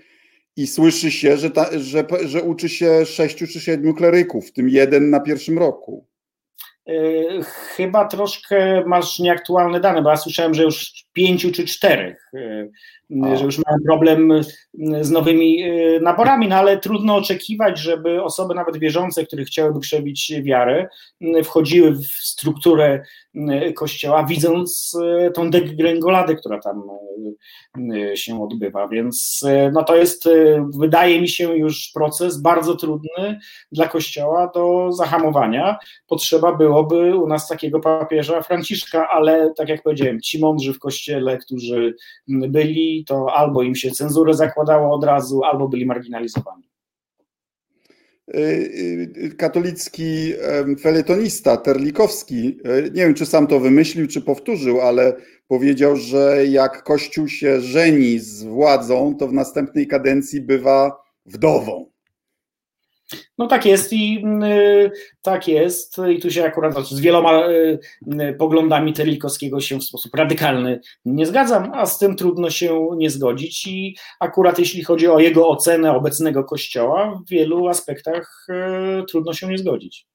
i 0.55 0.67
słyszy 0.67 1.11
się, 1.11 1.37
że, 1.37 1.51
ta, 1.51 1.79
że, 1.79 2.05
że 2.25 2.43
uczy 2.43 2.69
się 2.69 3.05
sześciu 3.05 3.47
czy 3.47 3.59
siedmiu 3.59 3.93
kleryków, 3.93 4.49
w 4.49 4.53
tym 4.53 4.69
jeden 4.69 5.09
na 5.09 5.19
pierwszym 5.19 5.59
roku. 5.59 6.07
Chyba 7.75 8.05
troszkę 8.05 8.83
masz 8.85 9.19
nieaktualne 9.19 9.79
dane, 9.79 10.01
bo 10.01 10.09
ja 10.09 10.17
słyszałem, 10.17 10.53
że 10.53 10.63
już 10.63 11.04
pięciu 11.15 11.51
czy 11.51 11.65
czterech, 11.65 12.31
o. 13.23 13.37
że 13.37 13.45
już 13.45 13.57
mają 13.65 13.77
problem 13.85 14.33
z 15.01 15.11
nowymi 15.11 15.63
naborami, 16.01 16.47
no 16.47 16.55
ale 16.55 16.77
trudno 16.77 17.15
oczekiwać, 17.15 17.79
żeby 17.79 18.23
osoby 18.23 18.55
nawet 18.55 18.77
wierzące, 18.77 19.25
które 19.25 19.43
chciałyby 19.43 19.79
krzewić 19.79 20.33
wiarę, 20.43 20.87
wchodziły 21.43 21.91
w 21.91 22.05
strukturę 22.05 23.03
kościoła, 23.75 24.25
widząc 24.25 24.97
tą 25.33 25.49
degrengoladę, 25.49 26.35
która 26.35 26.59
tam 26.59 26.83
się 28.15 28.43
odbywa, 28.43 28.87
więc 28.87 29.45
no 29.73 29.83
to 29.83 29.95
jest, 29.95 30.29
wydaje 30.79 31.21
mi 31.21 31.29
się, 31.29 31.57
już 31.57 31.91
proces 31.93 32.41
bardzo 32.41 32.75
trudny 32.75 33.39
dla 33.71 33.87
kościoła 33.87 34.51
do 34.55 34.91
zahamowania. 34.91 35.77
Potrzeba 36.07 36.53
byłoby 36.53 37.15
u 37.15 37.27
nas 37.27 37.47
takiego 37.47 37.79
papieża 37.79 38.41
Franciszka, 38.41 39.09
ale 39.09 39.53
tak 39.57 39.69
jak 39.69 39.83
powiedziałem, 39.83 40.21
ci 40.21 40.39
mądrzy 40.39 40.73
w 40.73 40.79
kościele, 40.79 41.04
którzy 41.41 41.95
byli, 42.27 43.05
to 43.07 43.33
albo 43.35 43.63
im 43.63 43.75
się 43.75 43.91
cenzurę 43.91 44.33
zakładało 44.33 44.95
od 44.95 45.03
razu, 45.03 45.43
albo 45.43 45.67
byli 45.67 45.85
marginalizowani. 45.85 46.69
Katolicki 49.37 50.33
felietonista 50.81 51.57
Terlikowski, 51.57 52.57
nie 52.83 53.03
wiem 53.03 53.13
czy 53.13 53.25
sam 53.25 53.47
to 53.47 53.59
wymyślił, 53.59 54.07
czy 54.07 54.21
powtórzył, 54.21 54.81
ale 54.81 55.15
powiedział, 55.47 55.95
że 55.95 56.45
jak 56.47 56.83
Kościół 56.83 57.27
się 57.27 57.61
żeni 57.61 58.19
z 58.19 58.43
władzą, 58.43 59.15
to 59.19 59.27
w 59.27 59.33
następnej 59.33 59.87
kadencji 59.87 60.41
bywa 60.41 61.03
wdową. 61.25 61.94
No 63.37 63.47
tak 63.47 63.65
jest 63.65 63.93
i 63.93 64.25
y, 64.43 64.91
tak 65.21 65.47
jest 65.47 65.97
i 66.15 66.19
tu 66.19 66.31
się 66.31 66.45
akurat 66.45 66.87
z 66.87 66.99
wieloma 66.99 67.47
y, 67.47 67.79
y, 68.21 68.33
poglądami 68.33 68.93
Terlikowskiego 68.93 69.61
się 69.61 69.79
w 69.79 69.83
sposób 69.83 70.15
radykalny 70.15 70.79
nie 71.05 71.25
zgadzam, 71.25 71.71
a 71.73 71.85
z 71.85 71.97
tym 71.97 72.15
trudno 72.15 72.49
się 72.49 72.87
nie 72.97 73.09
zgodzić 73.09 73.67
i 73.67 73.95
akurat 74.19 74.59
jeśli 74.59 74.83
chodzi 74.83 75.07
o 75.07 75.19
jego 75.19 75.49
ocenę 75.49 75.91
obecnego 75.91 76.43
kościoła, 76.43 77.21
w 77.25 77.29
wielu 77.29 77.67
aspektach 77.67 78.47
trudno 79.09 79.33
się 79.33 79.47
nie 79.47 79.57
zgodzić. 79.57 80.07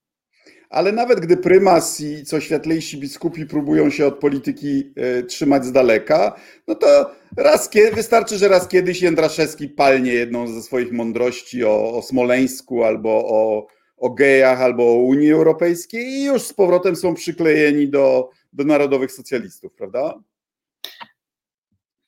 Ale 0.70 0.92
nawet 0.92 1.20
gdy 1.20 1.36
prymas 1.36 2.00
i 2.00 2.24
co 2.24 2.40
światlejsi 2.40 2.98
biskupi 2.98 3.46
próbują 3.46 3.90
się 3.90 4.06
od 4.06 4.18
polityki 4.18 4.92
e, 4.96 5.22
trzymać 5.22 5.64
z 5.64 5.72
daleka, 5.72 6.40
no 6.68 6.74
to 6.74 7.10
raz 7.36 7.70
wystarczy, 7.94 8.38
że 8.38 8.48
raz 8.48 8.68
kiedyś 8.68 9.02
Jędraszewski 9.02 9.68
palnie 9.68 10.12
jedną 10.12 10.46
ze 10.46 10.62
swoich 10.62 10.92
mądrości 10.92 11.64
o, 11.64 11.94
o 11.94 12.02
Smoleńsku 12.02 12.84
albo 12.84 13.10
o, 13.10 13.66
o 13.96 14.10
gejach, 14.10 14.60
albo 14.60 14.92
o 14.92 14.94
Unii 14.94 15.32
Europejskiej 15.32 16.06
i 16.06 16.24
już 16.24 16.42
z 16.42 16.52
powrotem 16.52 16.96
są 16.96 17.14
przyklejeni 17.14 17.88
do, 17.88 18.30
do 18.52 18.64
narodowych 18.64 19.12
socjalistów, 19.12 19.72
prawda? 19.72 20.14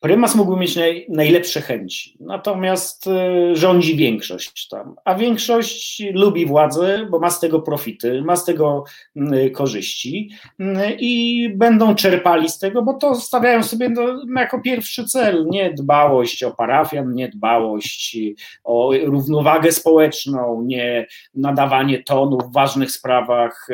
Prymas 0.03 0.35
mógłby 0.35 0.61
mieć 0.61 0.77
naj, 0.77 1.07
najlepsze 1.09 1.61
chęci, 1.61 2.17
natomiast 2.21 3.07
y, 3.07 3.57
rządzi 3.57 3.97
większość 3.97 4.69
tam, 4.69 4.95
a 5.05 5.15
większość 5.15 6.03
lubi 6.15 6.47
władzę, 6.47 7.07
bo 7.11 7.19
ma 7.19 7.31
z 7.31 7.41
tego 7.41 7.61
profity, 7.61 8.23
ma 8.23 8.37
z 8.37 8.45
tego 8.45 8.85
y, 9.17 9.51
korzyści 9.51 10.31
y, 10.61 10.65
i 10.99 11.49
będą 11.55 11.95
czerpali 11.95 12.49
z 12.49 12.59
tego, 12.59 12.83
bo 12.83 12.95
to 12.95 13.15
stawiają 13.15 13.63
sobie 13.63 13.89
no, 13.89 14.03
jako 14.41 14.61
pierwszy 14.61 15.05
cel, 15.05 15.47
nie 15.51 15.73
dbałość 15.73 16.43
o 16.43 16.51
parafian, 16.51 17.15
nie 17.15 17.29
dbałość 17.29 18.19
o 18.65 18.91
równowagę 19.05 19.73
społeczną, 19.73 20.63
nie 20.67 21.07
nadawanie 21.35 22.03
tonu 22.03 22.39
w 22.39 22.53
ważnych 22.53 22.91
sprawach 22.91 23.69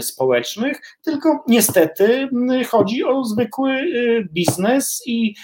społecznych, 0.00 0.80
tylko 1.02 1.44
niestety 1.48 2.28
chodzi 2.68 3.04
o 3.04 3.24
zwykły 3.24 3.84
biznes 4.32 5.02
i 5.06 5.34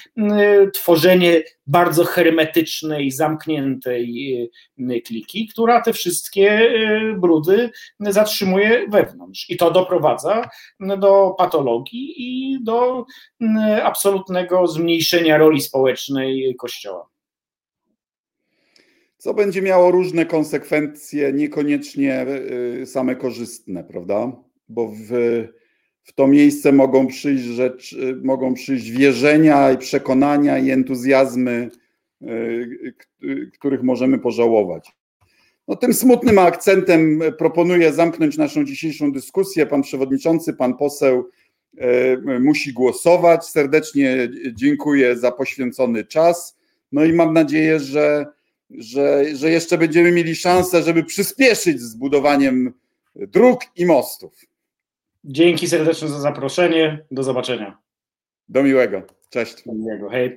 tworzenie 0.74 1.42
bardzo 1.66 2.04
hermetycznej, 2.04 3.10
zamkniętej 3.10 4.34
y, 4.78 5.00
kliki, 5.00 5.48
która 5.48 5.80
te 5.80 5.92
wszystkie 5.92 6.60
y, 6.60 7.14
brudy 7.18 7.70
zatrzymuje 8.00 8.86
wewnątrz. 8.88 9.50
I 9.50 9.56
to 9.56 9.70
doprowadza 9.70 10.48
do 10.80 11.34
patologii 11.38 12.14
i 12.16 12.58
do 12.64 13.04
absolutnego 13.82 14.66
zmniejszenia 14.66 15.38
roli 15.38 15.60
społecznej 15.60 16.56
Kościoła. 16.58 17.08
Co 19.16 19.34
będzie 19.34 19.62
miało 19.62 19.90
różne 19.90 20.26
konsekwencje, 20.26 21.32
niekoniecznie 21.32 22.26
same 22.86 23.16
korzystne, 23.16 23.84
prawda? 23.84 24.32
Bo 24.68 24.88
w 24.88 25.12
w 26.05 26.12
to 26.12 26.26
miejsce 26.26 26.72
mogą 26.72 27.07
przyjść 27.07 27.44
rzecz, 27.44 27.96
mogą 28.22 28.55
przyjść 28.55 28.90
wierzenia 28.90 29.72
i 29.72 29.78
przekonania 29.78 30.59
i 30.59 30.70
entuzjazmy, 30.70 31.70
e, 32.22 32.26
których 33.52 33.82
możemy 33.82 34.18
pożałować. 34.18 34.92
No, 35.68 35.76
tym 35.76 35.94
smutnym 35.94 36.38
akcentem 36.38 37.22
proponuję 37.38 37.92
zamknąć 37.92 38.36
naszą 38.36 38.64
dzisiejszą 38.64 39.12
dyskusję. 39.12 39.66
Pan 39.66 39.82
przewodniczący, 39.82 40.52
pan 40.52 40.76
poseł 40.76 41.30
musi 42.40 42.72
głosować. 42.72 43.44
Serdecznie 43.44 44.28
dziękuję 44.52 45.16
za 45.16 45.32
poświęcony 45.32 46.05
czas. 46.05 46.57
No 46.92 47.05
i 47.05 47.12
mam 47.12 47.32
nadzieję, 47.32 47.80
że, 47.80 48.26
że, 48.70 49.24
że 49.34 49.50
jeszcze 49.50 49.78
będziemy 49.78 50.12
mieli 50.12 50.36
szansę, 50.36 50.82
żeby 50.82 51.05
przyspieszyć 51.05 51.80
z 51.80 51.94
budowaniem 51.94 52.72
dróg 53.16 53.61
i 53.76 53.86
mostów. 53.86 54.32
Dzięki 55.24 55.68
serdecznie 55.68 56.08
za 56.08 56.20
zaproszenie. 56.20 57.04
Do 57.10 57.22
zobaczenia. 57.22 57.78
Do 58.48 58.62
miłego. 58.62 59.02
Cześć. 59.30 59.64
Do 59.66 59.74
miłego. 59.74 60.10
Hej. 60.10 60.32